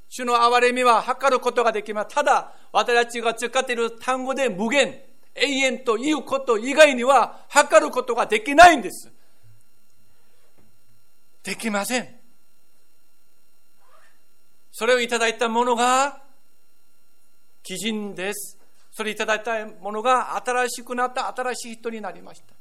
[0.09, 2.11] 主の憐れみは測ることができません。
[2.11, 5.01] ただ私たちが使っている単語で無限
[5.35, 9.13] 永遠ということ以外には測ることができないんです。
[11.43, 12.09] できません。
[14.73, 16.23] それをいただいたものが
[17.63, 18.59] 基人です。
[18.91, 22.60] それいただいたものが新しくなった新しい人になりました。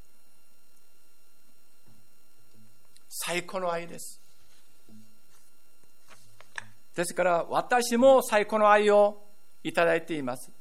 [3.10, 4.22] 最高の愛です。
[6.95, 9.24] ですから私も最高の愛を
[9.63, 10.52] いただいています。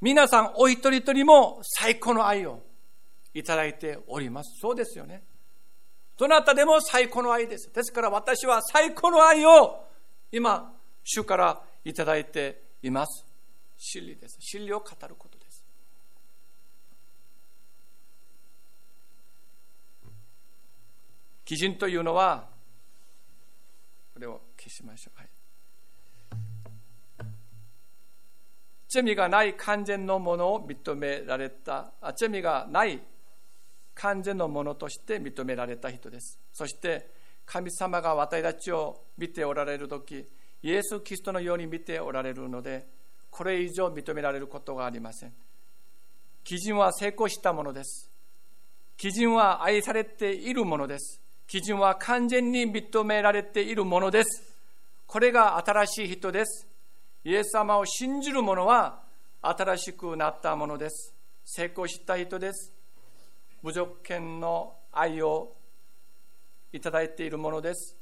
[0.00, 2.62] 皆さんお一人一人も最高の愛を
[3.34, 4.58] いただいております。
[4.60, 5.22] そうですよね。
[6.16, 7.72] どなたでも最高の愛です。
[7.72, 9.84] ですから私は最高の愛を
[10.32, 13.26] 今主からいただいています。
[13.76, 14.36] 真理です。
[14.40, 15.64] 真理を語ることです
[21.44, 22.48] 基準というのは
[24.14, 25.28] これを消しましょう、はい、
[28.88, 33.00] 罪がない完全のものを認められたあ罪がない
[33.94, 36.38] 完全のものとして認められた人です。
[36.52, 37.10] そして
[37.46, 40.26] 神様が私たちを見ておられる時
[40.62, 42.86] イエス・キリストのように見ておられるので
[43.30, 45.32] これ以上認められることがありません。
[46.44, 48.10] 基準は成功したものです。
[48.96, 51.23] 基準は愛されているものです。
[51.46, 54.42] 基準は完全に認められているものです。
[55.06, 56.66] これが新しい人です。
[57.24, 59.02] イエス様を信じる者は
[59.42, 61.14] 新しくなったものです。
[61.44, 62.72] 成功した人です。
[63.62, 65.54] 無条件の愛を
[66.72, 67.96] いただいているものです。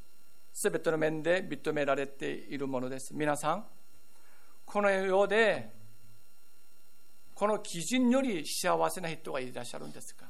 [0.53, 3.15] すべての面で認められているものです。
[3.15, 3.67] 皆さん、
[4.65, 5.71] この世で、
[7.35, 10.27] この基準より幸せな人がいらっしゃるんですか？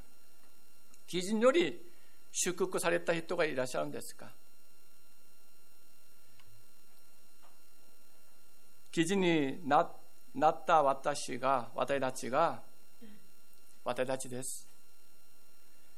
[1.06, 1.91] 基準より
[2.32, 4.32] 祝福された人がいらっしゃるんですか？
[8.90, 12.62] 記事になった私が、私たちが、
[13.84, 14.66] 私たちです。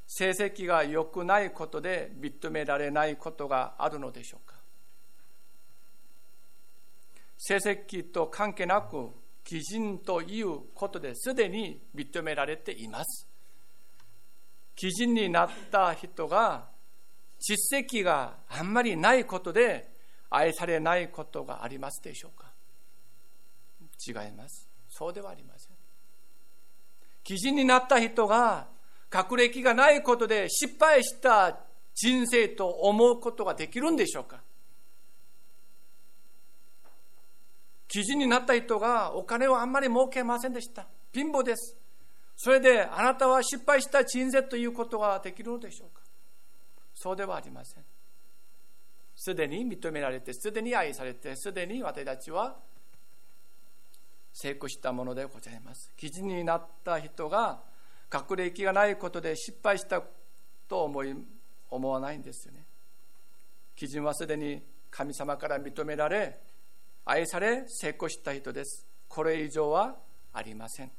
[0.06, 4.54] 成績が良くないことで認められないことがあるのでしょうか？
[7.38, 9.10] 成績と関係なく
[9.42, 13.26] 基準ということですでに認められています。
[14.76, 16.68] 基準になった人が
[17.38, 19.90] 実績があんまりないことで
[20.30, 22.50] 愛されないことがありますでしょうか?
[24.06, 24.68] 違います?
[24.88, 25.76] そうではありません
[27.22, 28.66] 基準になった人が
[29.10, 31.58] 学歴がないことで失敗した
[31.94, 34.40] 人生と思うことができるんでしょうか?
[37.86, 40.86] 記事になった人がお金をあんまり儲けませんでした。
[41.12, 41.76] 貧乏です。
[42.36, 46.02] それであなたは失敗した人生ということができるのでしょうか？
[46.94, 47.84] そうではありません。
[49.16, 52.56] すでに認められて、すでに愛されて、すでに私たちは
[54.32, 55.92] 成功したものでございます。
[55.96, 57.62] 記事になった人が
[58.10, 60.02] 学歴がないことで失敗した
[60.68, 61.14] と思い
[61.70, 62.64] 思わないんですよね
[63.74, 66.38] 基準はすでに神様から認められ
[67.04, 69.96] 愛され成功した人ですこれ以上は
[70.32, 70.92] ありません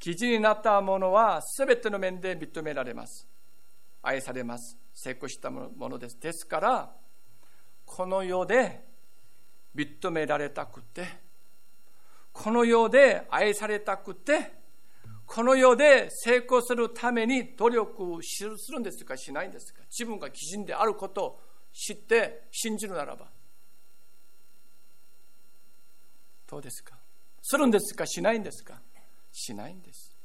[0.00, 3.28] 記事になったものは全ての面で認められます。
[4.02, 4.78] 愛されます。
[4.94, 6.18] 成功したものです。
[6.18, 6.90] ですから
[7.84, 8.84] この世で
[9.76, 11.06] 認められたくて
[12.32, 14.58] この世で愛されたくて
[15.26, 19.16] この世で成功するために努力するんですか？
[19.16, 19.82] しないんですか？
[19.90, 21.40] 自分が基準であることを
[21.72, 23.26] 知って信じるならば。
[26.48, 26.96] どうですか？
[27.42, 28.06] するんですか？
[28.06, 28.80] しないんですか？
[29.32, 30.16] しないんです。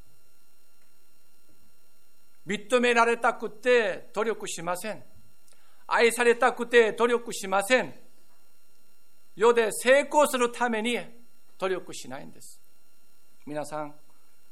[2.46, 5.04] 認められたくて努力しません。
[5.88, 7.94] 愛されたくて努力しません。
[9.36, 11.00] 世で成功するために
[11.58, 12.62] 努力しないんです。
[13.46, 13.96] 皆さん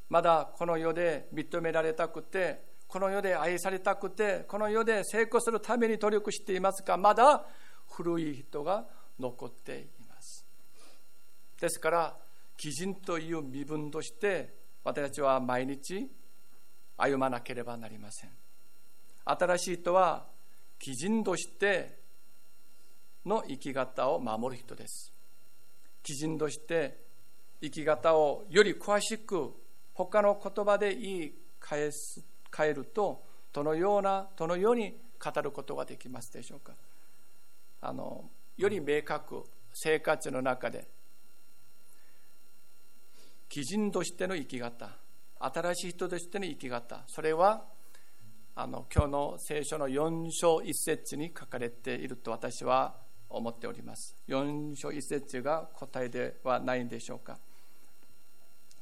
[0.10, 6.98] まだこの世で認められたくてこの世で愛されたくてこの世で成功するために努力していますか？
[6.98, 7.46] まだ
[7.90, 8.86] 古い人が
[9.20, 10.46] 残っています。
[11.60, 12.18] ですから
[12.58, 16.10] 基準という身分として私たちは毎日
[16.98, 18.30] 歩まなければなりません
[19.26, 20.26] 新しい人は
[20.80, 21.98] 基準として
[23.26, 25.14] の生き方を守る人です
[26.02, 27.00] 基準として
[27.62, 29.54] 生き方をより詳しく
[29.94, 32.22] 他の言葉で言い返す
[32.56, 33.24] 変えると
[33.54, 36.74] どのようなどのように語ることができますでしょうか
[37.82, 38.26] あの
[38.58, 39.44] より明確
[39.74, 40.88] 生活の中で
[43.54, 44.90] 基準としての生き方
[45.40, 47.66] 新しい人としての生き方それは
[48.56, 52.96] あの今日の聖書の4章1節に書かれていると私は
[53.30, 57.38] 思っております4章1節が答えではないんでしょうか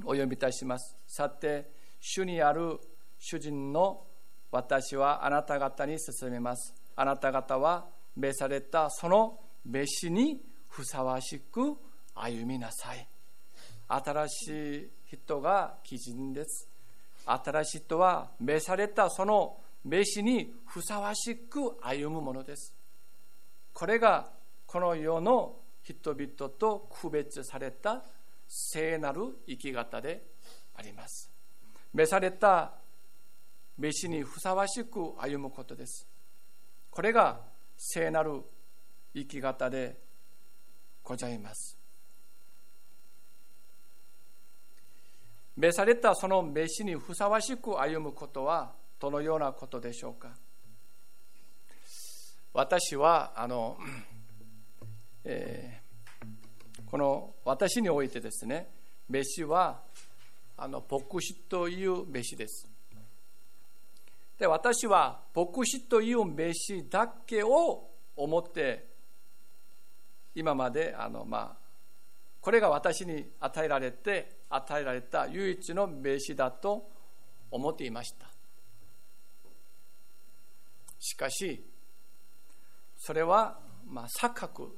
[0.04, 0.98] お読みいたします。
[1.08, 1.70] さて、
[2.00, 2.80] 主にある
[3.20, 4.04] 主人の
[4.52, 6.74] 私はあなた方に進めます。
[6.96, 11.78] あなた方は召されたその召しにふさわしく
[12.16, 13.11] 歩みなさい。
[13.94, 16.70] 新しい人が基準です。
[17.26, 22.74] 新しい人は召されたその召しにふさわしく歩むものです。
[23.74, 24.30] これが
[24.66, 28.04] この世の人々と区別された
[28.48, 30.24] 聖なる生き方で
[30.76, 31.30] あります。
[31.94, 32.72] 召された
[33.78, 36.08] 召しにふさわしく歩むことです。
[36.90, 37.42] これが
[37.78, 38.42] 聖なる
[39.14, 39.98] 生き方で
[41.04, 41.81] ございます。
[45.62, 50.36] 召されたその召しにふさわしく歩むことはどのようなことでしょうか？
[52.52, 53.78] 私はあの、
[55.24, 58.72] えー、この私においてですね
[59.08, 59.82] 召しは
[60.58, 62.68] あの牧師という召しです。
[64.40, 68.88] で私は牧師という召しだけを思って
[70.34, 71.58] 今まであの、まあ、
[72.42, 76.90] これが私に与えられて与えられた唯一の名詞だと
[77.50, 78.28] 思っていました。
[81.00, 81.66] しかし
[82.98, 84.78] それはまあ錯覚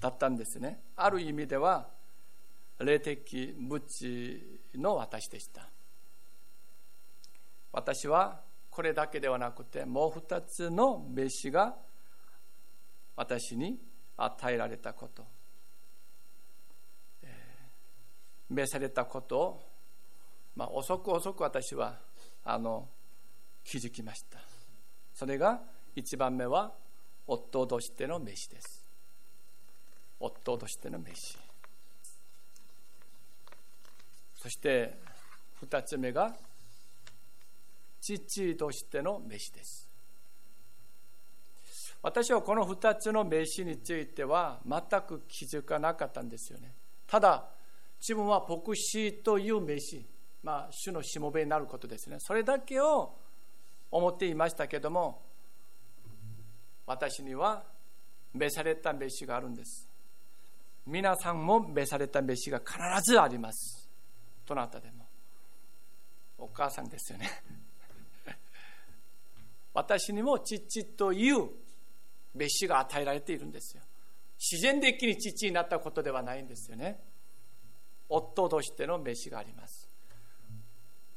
[0.00, 0.82] だったんですね。
[0.96, 1.88] ある意味では
[2.80, 5.68] 霊的無知の私でした。
[7.72, 11.76] 私はこれだけではなくてもう二つの名詞が
[13.16, 13.78] 私に
[14.16, 15.24] 与えられたこと、
[18.50, 19.62] 召されたことを、
[20.56, 21.98] まあ、遅く遅く私は
[22.44, 22.88] あの
[23.64, 24.38] 気づきました。
[25.14, 25.60] それが
[25.94, 26.72] 一番目は
[27.26, 28.84] 夫としての召しです。
[30.20, 31.36] 夫としての召し
[34.44, 34.98] そして
[35.60, 36.34] 二つ目が
[38.00, 39.88] 父としての召しです。
[42.02, 46.74] 私はこの2つの名詞については全く気づかなかったんですよね。
[47.06, 47.48] ただ、
[48.06, 50.04] 自分は牧師という名詞、
[50.42, 52.16] まあ、主のしもべになることですね。
[52.18, 53.14] それだけを
[53.90, 55.22] 思っていましたけども、
[56.84, 57.64] 私には
[58.34, 59.88] 召された名詞があるんです。
[60.86, 62.76] 皆さんも召された名詞が必
[63.10, 63.88] ずあります。
[64.44, 65.06] どなたでも。
[66.36, 67.30] お母さんですよね。
[69.72, 71.48] 私にも父という
[72.34, 73.82] 別紙が与えられているんですよ
[74.38, 77.00] 自然的に父になったことではないんですよね
[78.16, 79.88] 夫としての飯があります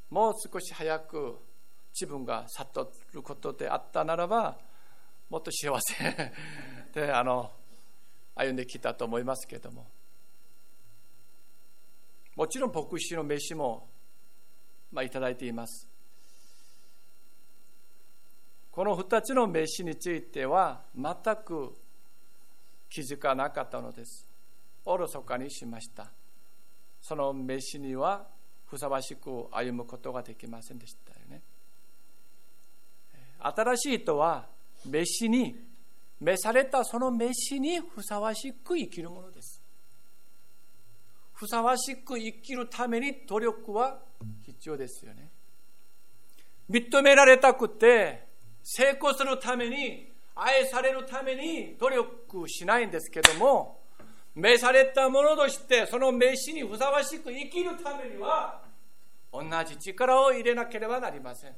[0.09, 1.37] もう少し早く
[1.93, 4.57] 自分が悟ることであったならば
[5.29, 6.31] もっと幸せ
[6.93, 7.51] であの
[8.35, 9.87] 歩んできたと思いますけれども
[12.35, 13.89] もちろん牧師の飯も、
[14.91, 15.87] まあ、いただいています
[18.77, 21.75] この2つの名詞については全く
[22.89, 24.29] 気づかなかったのです。
[24.85, 26.11] おろそかにしました。
[27.01, 28.27] その名詞には
[28.65, 31.41] ふさわしく歩むことができませんでしたよね。
[33.39, 34.45] 新しいとは
[34.85, 35.55] 名詞に
[36.19, 39.61] 召されたその召しにふさわしく生きるものです。
[41.33, 43.99] ふさわしく生きるために努力は
[44.45, 45.29] 必要ですよね。
[46.69, 48.27] 認められたくて
[48.63, 53.76] 成功するために、愛されるために努力しないんですけども、
[54.37, 58.61] 召されたものとして、その召しにふさわしく生きるためには、
[59.33, 61.55] 同じ力を入れなければなりません。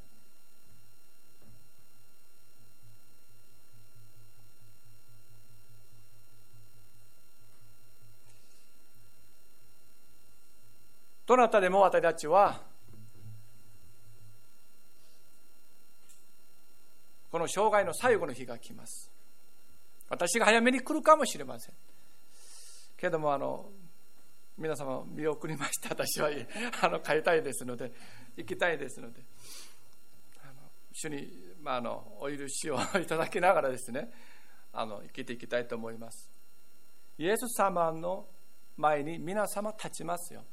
[11.26, 12.62] どなたでも私たちは
[17.30, 19.12] この生涯の最後の日が来ます。
[20.08, 21.76] 私が早めに来るかもしれません。
[23.00, 23.72] けども、あの、
[24.58, 25.90] 皆様見送りました。
[25.90, 26.30] 私は
[26.84, 27.92] あの帰りたいですので、
[28.36, 29.24] 行きたいですので、
[30.44, 34.12] あの主に、まあ、あのお許しをいただきながらですね、
[34.74, 36.30] あの生きていきたいと思います。
[37.18, 38.28] イエス様の
[38.76, 40.44] 前に皆様立ちますよ。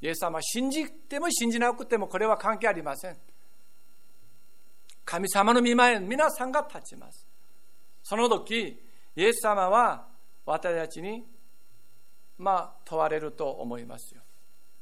[0.00, 3.18] イエス様信じても信じなくてもこれは関係ありません。
[5.04, 7.26] 神様の御前に皆さんが立ちます。
[8.04, 8.80] その時、
[9.16, 10.06] イエス様は
[10.46, 11.26] 私たちに、
[12.38, 14.22] まあ、問われると思いますよ。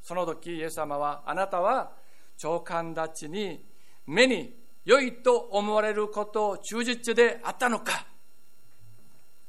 [0.03, 1.93] その時、イエス様は、あなたは
[2.37, 3.65] 長官たちに
[4.07, 4.55] 目に
[4.85, 8.07] 良いと思われることを忠実であったのか？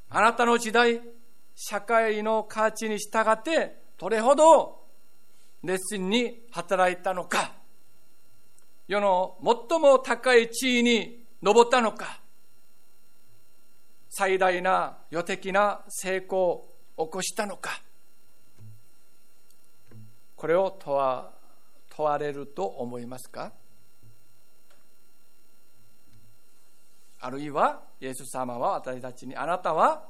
[0.10, 1.02] あなたの時代、
[1.54, 4.84] 社会の価値に従って、どれほど
[5.64, 7.52] 熱心に働いたのか？
[8.88, 9.38] 世の
[9.70, 12.22] 最も高い地位に上ったのか？
[14.10, 16.40] 最大な予的な成功
[16.96, 17.82] を起こしたのか？
[20.38, 21.32] これを問わ
[21.90, 23.52] 問われると思いますか？
[27.20, 30.04] あるいはイエス様は私たちにあなたは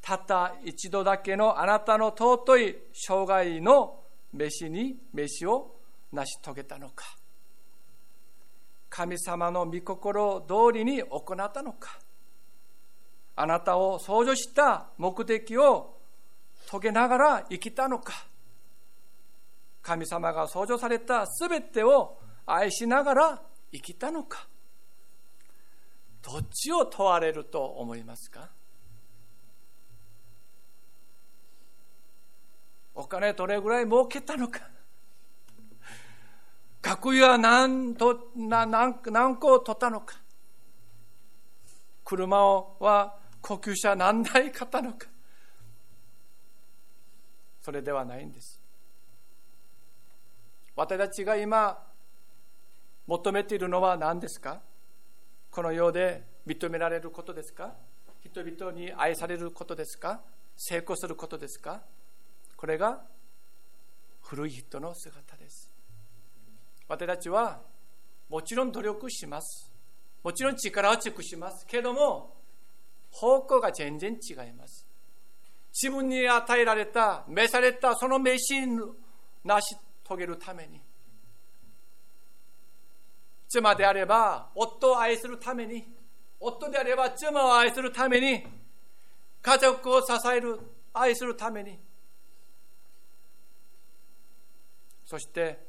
[0.00, 4.00] たった一度だけのあなたの尊い生涯の
[4.32, 5.76] 飯に飯を
[6.10, 7.04] 成し遂げたのか？
[8.88, 11.98] 神様の御心通りに行ったのか？
[13.36, 15.98] あなたを創造した目的を
[16.66, 18.29] 遂げながら生きたのか？
[19.82, 24.46] 神様が創造されたすべてを愛しながら生きたのか。
[26.22, 28.50] どっちを問われると思いますか？
[32.94, 34.68] お金どれぐらい儲けたのか。
[36.82, 40.16] 学位は何と何何個取ったのか。
[42.04, 45.06] 車は高級車何台買ったのか。
[47.62, 48.59] それではないんです。
[50.80, 51.78] 私たちが今
[53.06, 54.62] 求めているのは何ですか？
[55.50, 57.74] この世で認められることですか？
[58.24, 60.22] 人々に愛されることですか？
[60.56, 61.82] 成功することですか？
[62.56, 63.02] これが
[64.22, 65.70] 古い人の姿です。
[66.88, 67.60] 私たちは
[68.30, 69.70] もちろん努力します。
[70.22, 71.66] もちろん力を尽くします。
[71.66, 72.32] けども
[73.10, 74.86] 方向が全然違います。
[75.74, 78.54] 自分に与えられた召されたその召し
[79.44, 79.76] 成し
[80.10, 80.80] 遂げるために。
[83.48, 85.84] 妻であれば夫を愛するために。
[86.40, 88.44] 夫であれば妻を愛するために。
[89.40, 90.58] 家族を支える
[90.92, 91.78] 愛するために。
[95.06, 95.64] そして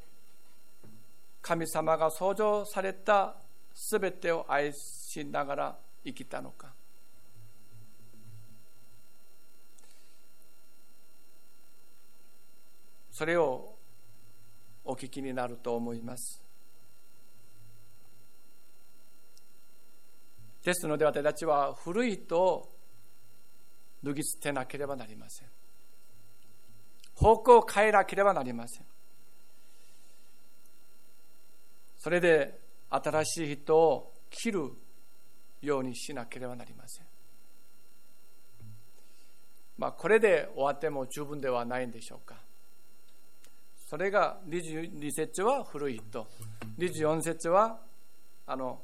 [1.40, 3.36] 神様が創造された
[3.72, 6.72] すべてを愛しながら生きたのか。
[13.12, 13.71] それを
[14.84, 16.42] お聞きになると思います。
[20.64, 22.68] ですので私たちは古いと
[24.02, 25.48] 脱ぎ捨てなければなりません。
[27.14, 28.86] 方向を変えなければなりません。
[31.98, 32.58] それで
[32.90, 34.72] 新しい人を切る
[35.60, 37.06] ようにしなければなりません。
[39.78, 42.36] まあこれで終わっても十分ではないんでしょうか。
[43.92, 46.26] それが22節は古い人。
[46.78, 47.78] 24節は
[48.46, 48.80] あの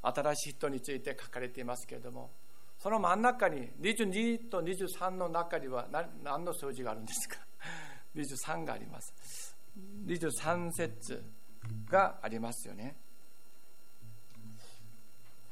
[0.00, 2.30] 新しい人について書かれていますけれども。
[2.78, 5.88] その真ん中に22と23の中には
[6.22, 7.40] 何の数字があるんですか？
[8.14, 9.56] 23があります。
[10.06, 11.24] 23節
[11.90, 12.94] がありますよね。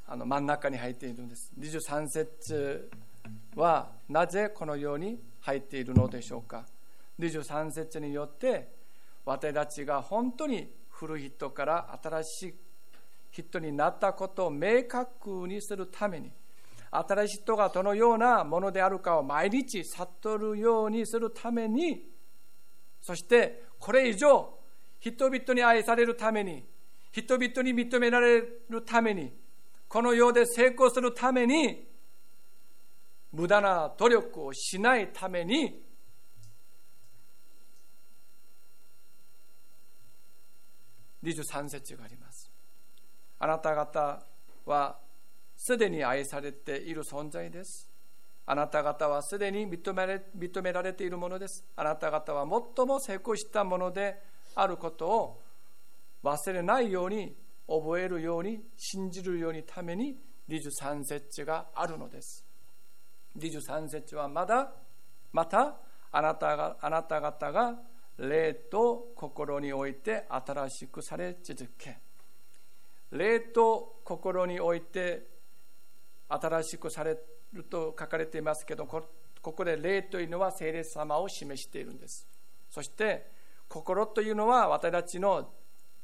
[0.07, 1.51] あの真ん中に入っているんです。
[1.59, 2.89] 23節
[3.57, 6.64] はなぜこのように入っているのでしょうか
[7.18, 8.76] ？23節によって
[9.27, 12.55] 私たちが本当に古い人から新しい
[13.33, 16.31] 人になったことを明確にするために
[16.91, 22.09] 新しい人がどのようなものであるかを毎日悟るようにするために
[23.03, 24.55] そしてこれ以上
[25.01, 26.64] 人々に愛されるために
[27.11, 29.33] 人々に認められるために
[29.89, 31.85] この世で成功するために
[33.33, 35.86] 無駄な努力をしないために
[41.27, 42.51] 23節があります
[43.39, 44.22] あなた方
[44.64, 44.97] は
[45.57, 47.91] すでに愛されている存在です。
[48.45, 51.64] あなた方はすでに認めれ認められているものです。
[51.74, 52.47] あなた方は
[52.77, 54.22] 最も成功したもので
[54.55, 55.43] あることを
[56.22, 57.35] 忘れないように、
[57.66, 60.16] 覚えるように、信じるようにために
[60.49, 62.45] 23節があるのです。
[63.39, 64.72] 23節はまだ、
[65.33, 65.77] また
[66.12, 67.74] あなたがあなた方が
[68.19, 71.99] 霊と心において新しくされ続け、
[73.12, 75.27] 霊と心において
[76.29, 77.19] 新しくされ
[77.53, 79.03] ると書かれていますけどこ
[79.41, 82.27] こで霊というのは聖霊様を示しているんです。
[82.71, 83.31] そして
[83.69, 85.51] 心というのは私たちの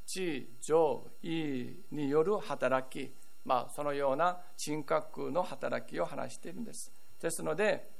[0.07, 3.13] 知情意による働き。
[3.45, 6.93] まあそのような人格の働きを話しているんです。
[7.21, 7.91] ですので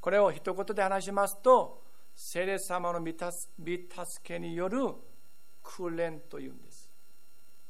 [0.00, 1.82] これを一言で話しますと
[2.18, 3.28] 聖霊様の御助
[4.24, 4.94] けによる
[5.62, 6.88] 訓練というんです。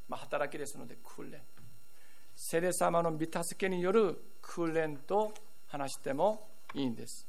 [0.07, 1.41] まあ、働きですので訓練。
[2.33, 5.33] 聖霊様の御助けによる訓練と
[5.67, 7.27] 話してもいいんです。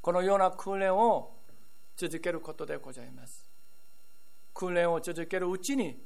[0.00, 1.32] このような訓練を
[1.96, 3.50] 続けることでございます。
[4.54, 6.00] 訓練を続けるうちに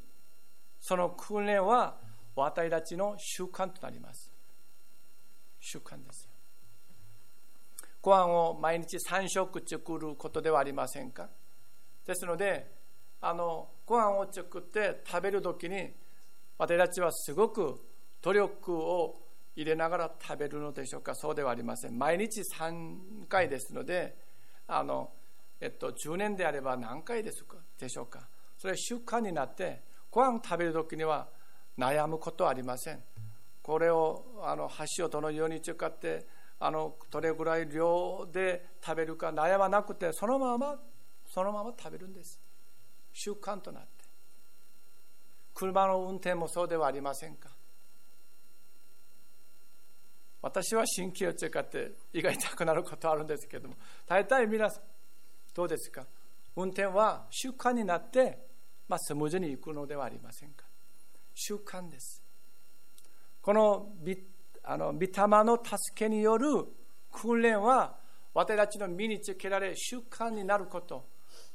[0.80, 1.98] その訓練は
[2.34, 4.32] 私たちの習慣となります。
[5.60, 6.33] 習慣です
[8.04, 11.30] ご飯を毎日3食作ることではありませんか？
[12.06, 12.70] ですので
[13.22, 15.90] あのご飯を作って食べる時に
[16.58, 17.80] 私たちはすごく
[18.20, 19.22] 努力を
[19.56, 21.14] 入れながら食べるのでしょうか？
[21.14, 21.98] そうではありません。
[21.98, 24.14] 毎日3回ですので
[24.68, 25.10] あの、
[25.58, 27.56] えっと、10年であれば何回ですか？
[27.80, 28.28] でしょうか？
[28.58, 29.80] それは習慣になって
[30.10, 31.26] ご飯食べる時には
[31.78, 33.02] 悩むことはありません。
[33.62, 36.26] これをあの箸をどのように使って
[36.60, 40.76] あのどれぐらい量で食べるか悩まなくてそのまま
[41.26, 42.40] そのまま食べるんです。
[43.12, 43.88] 習慣となって。
[45.52, 47.50] 車の運転もそうではありませんか。
[50.42, 53.76] 私は神経を使って胃が痛くなることあるんですけども
[54.06, 54.82] 大体皆さん
[55.54, 56.06] どうですか？
[56.54, 58.38] 運転は習慣になって、
[58.86, 60.66] まあ、スムーズに行くのではありませんか。
[61.34, 62.22] 習慣です。
[63.40, 63.92] この
[64.64, 65.10] あの御霊
[65.44, 66.66] の助けによる
[67.12, 67.96] 訓練は
[68.32, 71.06] 私たちの身につけられ習慣になること。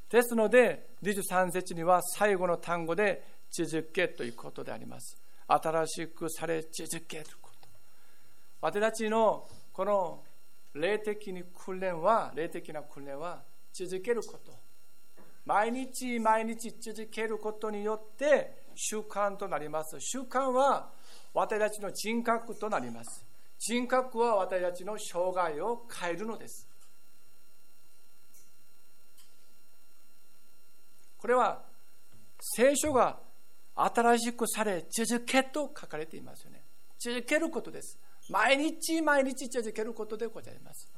[0.10, 5.18] ですので23節には最後の単語で続けということであります。
[5.47, 7.68] 新しくされ続けること。
[8.62, 10.24] 私たちのこの
[10.74, 13.43] 霊的に訓練は霊的な訓練は
[13.74, 14.53] 続けること。
[15.45, 19.97] 毎日毎日続けることによって習慣となります。
[19.99, 20.91] 習慣は
[21.34, 23.25] 私たちの人格となります。
[23.59, 26.67] 人格は私たちの生涯を変えるのです。
[31.17, 31.61] これは
[32.39, 33.19] 聖書が
[33.75, 36.63] 新しくされ続けと書かれていますよね。
[36.97, 37.99] 続けることです。
[38.30, 40.91] 毎日毎日続けることでございます。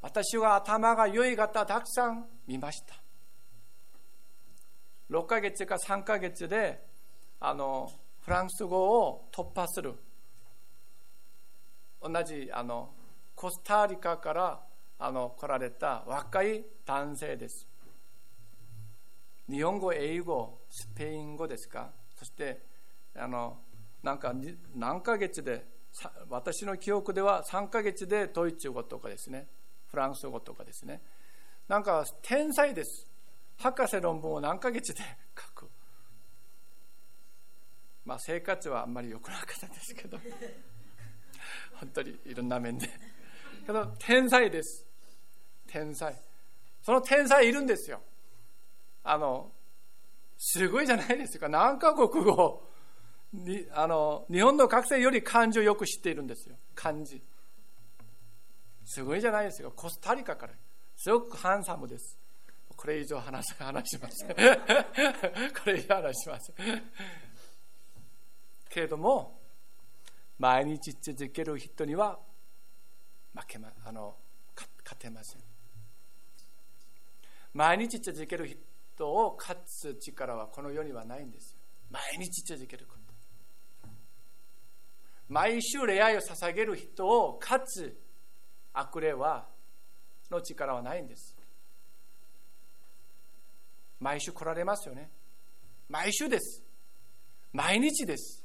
[0.00, 2.94] 私は頭が良い方たくさん見ました。
[5.10, 6.84] 6ヶ月か3ヶ月で
[7.40, 7.90] あの
[8.20, 9.94] フランス語を突破する。
[12.00, 12.90] 同じあの
[13.34, 14.60] コスタリカから
[14.98, 17.66] あの来られた若い男性です。
[19.48, 21.90] 日本語、英語、スペイン語ですか？
[22.16, 22.62] そして
[23.16, 23.58] あの
[24.02, 24.34] なんか
[24.74, 25.66] 何ヶ月で
[26.28, 29.48] 私の記憶では3ヶ月でドイツ語とかですね。
[29.90, 31.00] フランス語とかですね。
[31.66, 33.10] なんか天才です。
[33.58, 35.00] 博士論文を何ヶ月で
[35.36, 35.47] 書
[38.08, 40.18] まあ生活はあんまり良くなかったんですけど。
[41.78, 42.88] 本当にいろんな面で。
[43.66, 44.86] けど天才です。
[45.66, 46.18] 天才。
[46.80, 48.00] その天才いるんですよ。
[49.04, 49.52] あの
[50.38, 51.50] すごいじゃないですか。
[51.50, 52.66] 何カ国語
[53.34, 56.56] にあの日本の学生より漢字をよく知っているんですよ。
[56.74, 57.22] 漢字。
[58.86, 59.70] すごいじゃないですか。
[59.70, 60.54] コスタリカから。
[60.96, 62.18] すごくハンサムです。
[62.78, 66.56] これ以上話話しません これ以上話しません
[68.68, 69.40] けれども
[70.38, 72.18] 毎日続ける人には
[73.34, 74.16] 負けまあの
[74.56, 75.42] 勝てません。
[77.54, 78.46] 毎日続ける
[78.94, 81.58] 人を勝つ力はこの世にはないんですよ。
[81.90, 82.98] 毎日続けること。
[85.28, 88.00] 毎週礼拝を捧げる人を勝つ
[88.72, 89.46] 悪霊は
[90.30, 91.36] の力はないんです。
[94.00, 95.10] 毎週来られますよね。
[95.88, 96.62] 毎週です。
[97.52, 98.44] 毎日です。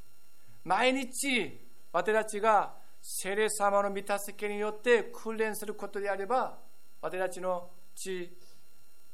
[0.63, 1.59] 毎日
[1.91, 6.57] 私たちが聖霊様の御助けによって訓練することであれば
[7.01, 8.31] 私たちの地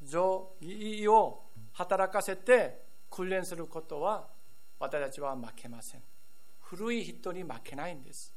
[0.02, 1.42] 情意を
[1.74, 4.28] 働かせて訓練することは
[4.80, 6.02] 私たちは負けません。
[6.62, 8.34] 古い人に負けないんです。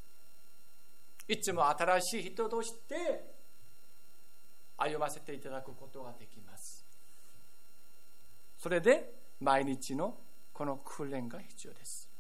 [1.28, 3.32] いつも新しい人として
[4.76, 6.84] 歩ませていただくことができます。
[8.56, 10.16] それで毎日の
[10.52, 12.11] この訓練が必要です。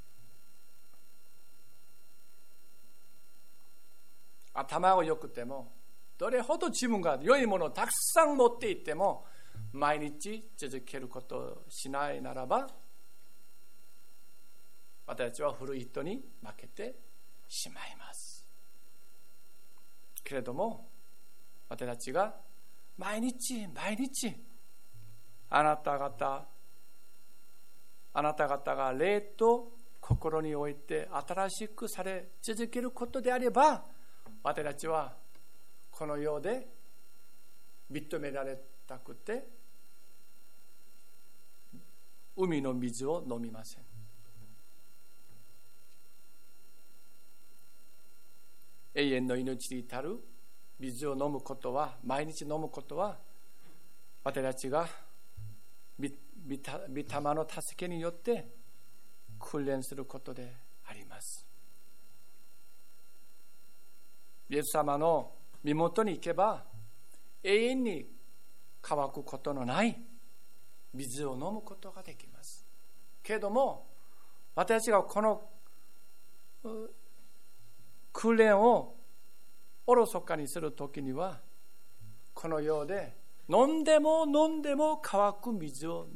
[4.54, 5.72] 頭が良くても
[6.18, 9.24] どれほど自分が良いものをたくさん持っていっても
[9.72, 12.68] 毎日続けることをしないならば
[15.06, 16.94] 私たちは古い人に負けて
[17.48, 18.46] しまいます。
[20.24, 20.88] けれども
[21.68, 22.34] 私たちが
[22.96, 24.34] 毎日毎日
[25.50, 26.46] あなた方
[28.14, 33.84] あなた方が霊と心において新しくされ続けることであれば
[34.42, 35.14] 私たちは
[35.90, 36.66] この世で
[37.90, 39.46] 認められたくて
[42.36, 43.84] 海の水を飲みません。
[48.94, 50.18] 永遠の命に至る
[50.78, 53.16] 水を飲むことは毎日飲むことは
[54.24, 54.86] 私たちが
[55.98, 56.58] 御霊
[57.34, 58.46] の助けによって
[59.38, 60.52] 訓練することで
[60.86, 61.51] あります。
[64.52, 65.32] イエス様の
[65.64, 66.62] 身元に行けば
[67.42, 68.06] 永遠に
[68.82, 69.98] 乾くことのない
[70.92, 72.66] 水を飲むことができます。
[73.22, 73.86] けれども
[74.54, 75.48] 私がこの
[78.12, 78.94] 訓練を
[79.86, 81.40] おろそかにするときには
[82.34, 83.16] このようで
[83.48, 86.08] 飲んでも飲んでも乾く水を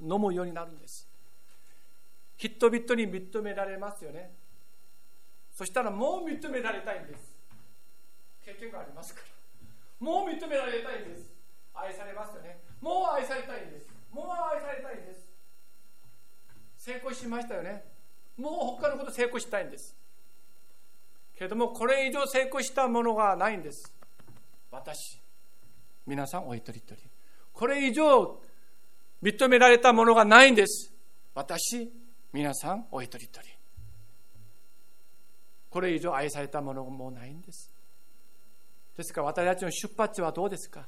[0.00, 1.08] 飲むようになるんです。
[2.36, 4.36] 人々に認められますよね。
[5.50, 7.29] そしたらもう認められたいんです。
[8.54, 9.26] 経験がありますから。
[10.00, 11.30] もう認められたいんです。
[11.74, 12.58] 愛されますよね。
[12.80, 13.86] もう愛されたいんです。
[14.12, 15.26] もう愛されたいんです。
[16.76, 17.84] 成功しましたよね。
[18.36, 19.94] もう他のこと成功したいんです。
[21.36, 23.94] けれどもこれ以上成功したものがないんです。
[24.70, 25.20] 私
[26.06, 26.96] 皆さんお一人一人。
[27.52, 28.40] これ以上
[29.22, 30.92] 認められたものがないんです。
[31.34, 31.92] 私
[32.32, 33.40] 皆さんお一人一人。
[35.68, 37.70] これ以上愛されたものもないんです。
[39.00, 40.86] ですから私たちの出発地はどうですか？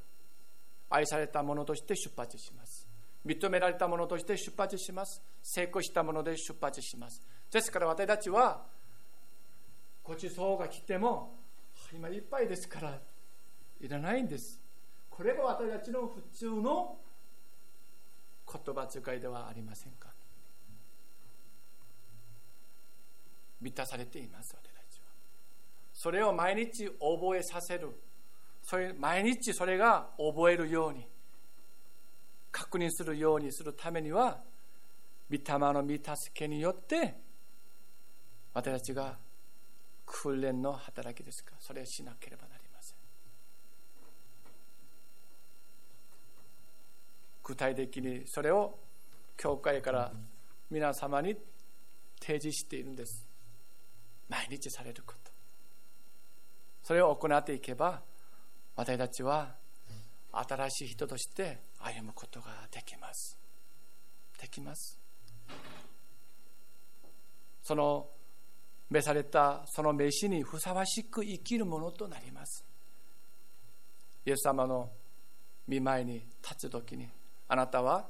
[0.91, 2.87] 愛されたものとして出発します。
[3.25, 5.23] 認められたものとして出発します。
[5.43, 7.23] 成功したもので出発します。
[7.51, 8.67] ですから私たちは
[10.05, 11.39] ごちそうが来ても
[11.91, 12.99] 今いっぱいですから
[13.81, 14.61] いらないんです。
[15.09, 16.99] これが私たちの普通の
[18.47, 20.09] 言葉遣いではありませんか？
[23.63, 24.72] 満たされています私
[26.03, 27.89] それを毎日覚えさせる。
[28.65, 31.07] それ毎日それが覚えるように
[32.51, 34.43] 確認するようにするためには
[35.31, 37.15] 御霊の御助けによって
[38.53, 39.17] 私たちが
[40.05, 41.55] 訓練の働きですか。
[41.61, 42.97] それをしなければなりません。
[47.45, 48.77] 具体的にそれを
[49.37, 50.13] 教会から
[50.69, 51.37] 皆様に
[52.21, 53.25] 提示しているんです。
[54.29, 55.22] 毎日されること。
[56.83, 58.03] それを行っていけば
[58.77, 59.55] 私たちは
[60.33, 63.39] 新しい人として歩むことができます。
[64.41, 64.99] できます。
[67.63, 68.09] その
[68.91, 72.65] 召されたその召しにふさわしく生きるものとなります。
[74.25, 74.91] イエス様の
[75.69, 77.09] 見舞いに立つ時に
[77.49, 78.09] あなたは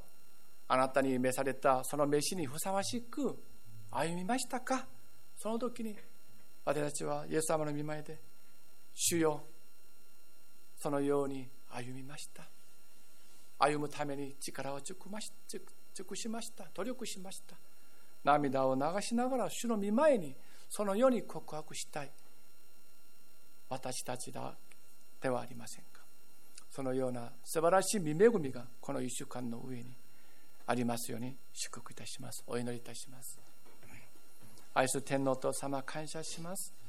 [0.68, 3.38] あなたに召されたその召しにふさわしく
[3.90, 4.86] 歩みましたか？
[5.36, 5.96] その時に
[6.64, 8.18] 私たちはイエス様の見舞いで
[8.94, 9.42] 主よ
[10.76, 12.48] そのように歩みました。
[13.58, 16.64] 歩むために力を尽くしました。
[16.74, 17.56] 努力しました。
[18.24, 20.34] 涙を流しながら主の見舞いに
[20.68, 22.10] そのように告白したい。
[23.68, 24.56] 私たちだ
[25.20, 26.02] ではありませんか。
[26.70, 29.96] そのような素晴らしい見恵みがこの1週間の上に
[30.66, 32.42] ありますように祝福いたします。
[32.46, 33.38] お祈りいたします。
[34.74, 36.81] 愛する天皇と様感謝します。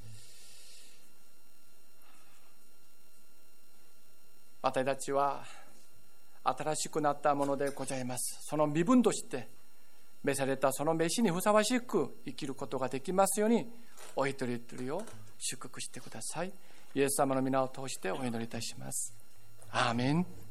[4.64, 5.44] 私たちは
[6.42, 8.40] 新しくなったものでございます。
[8.48, 9.50] その身分として
[10.24, 13.68] 召されたその召しにふさわしく生きることができますように
[14.16, 15.04] お一人一人を
[15.38, 16.54] 祝福してください。
[16.96, 19.14] イエス様の皆を通してお祈りいたします。
[19.70, 20.43] アーメン。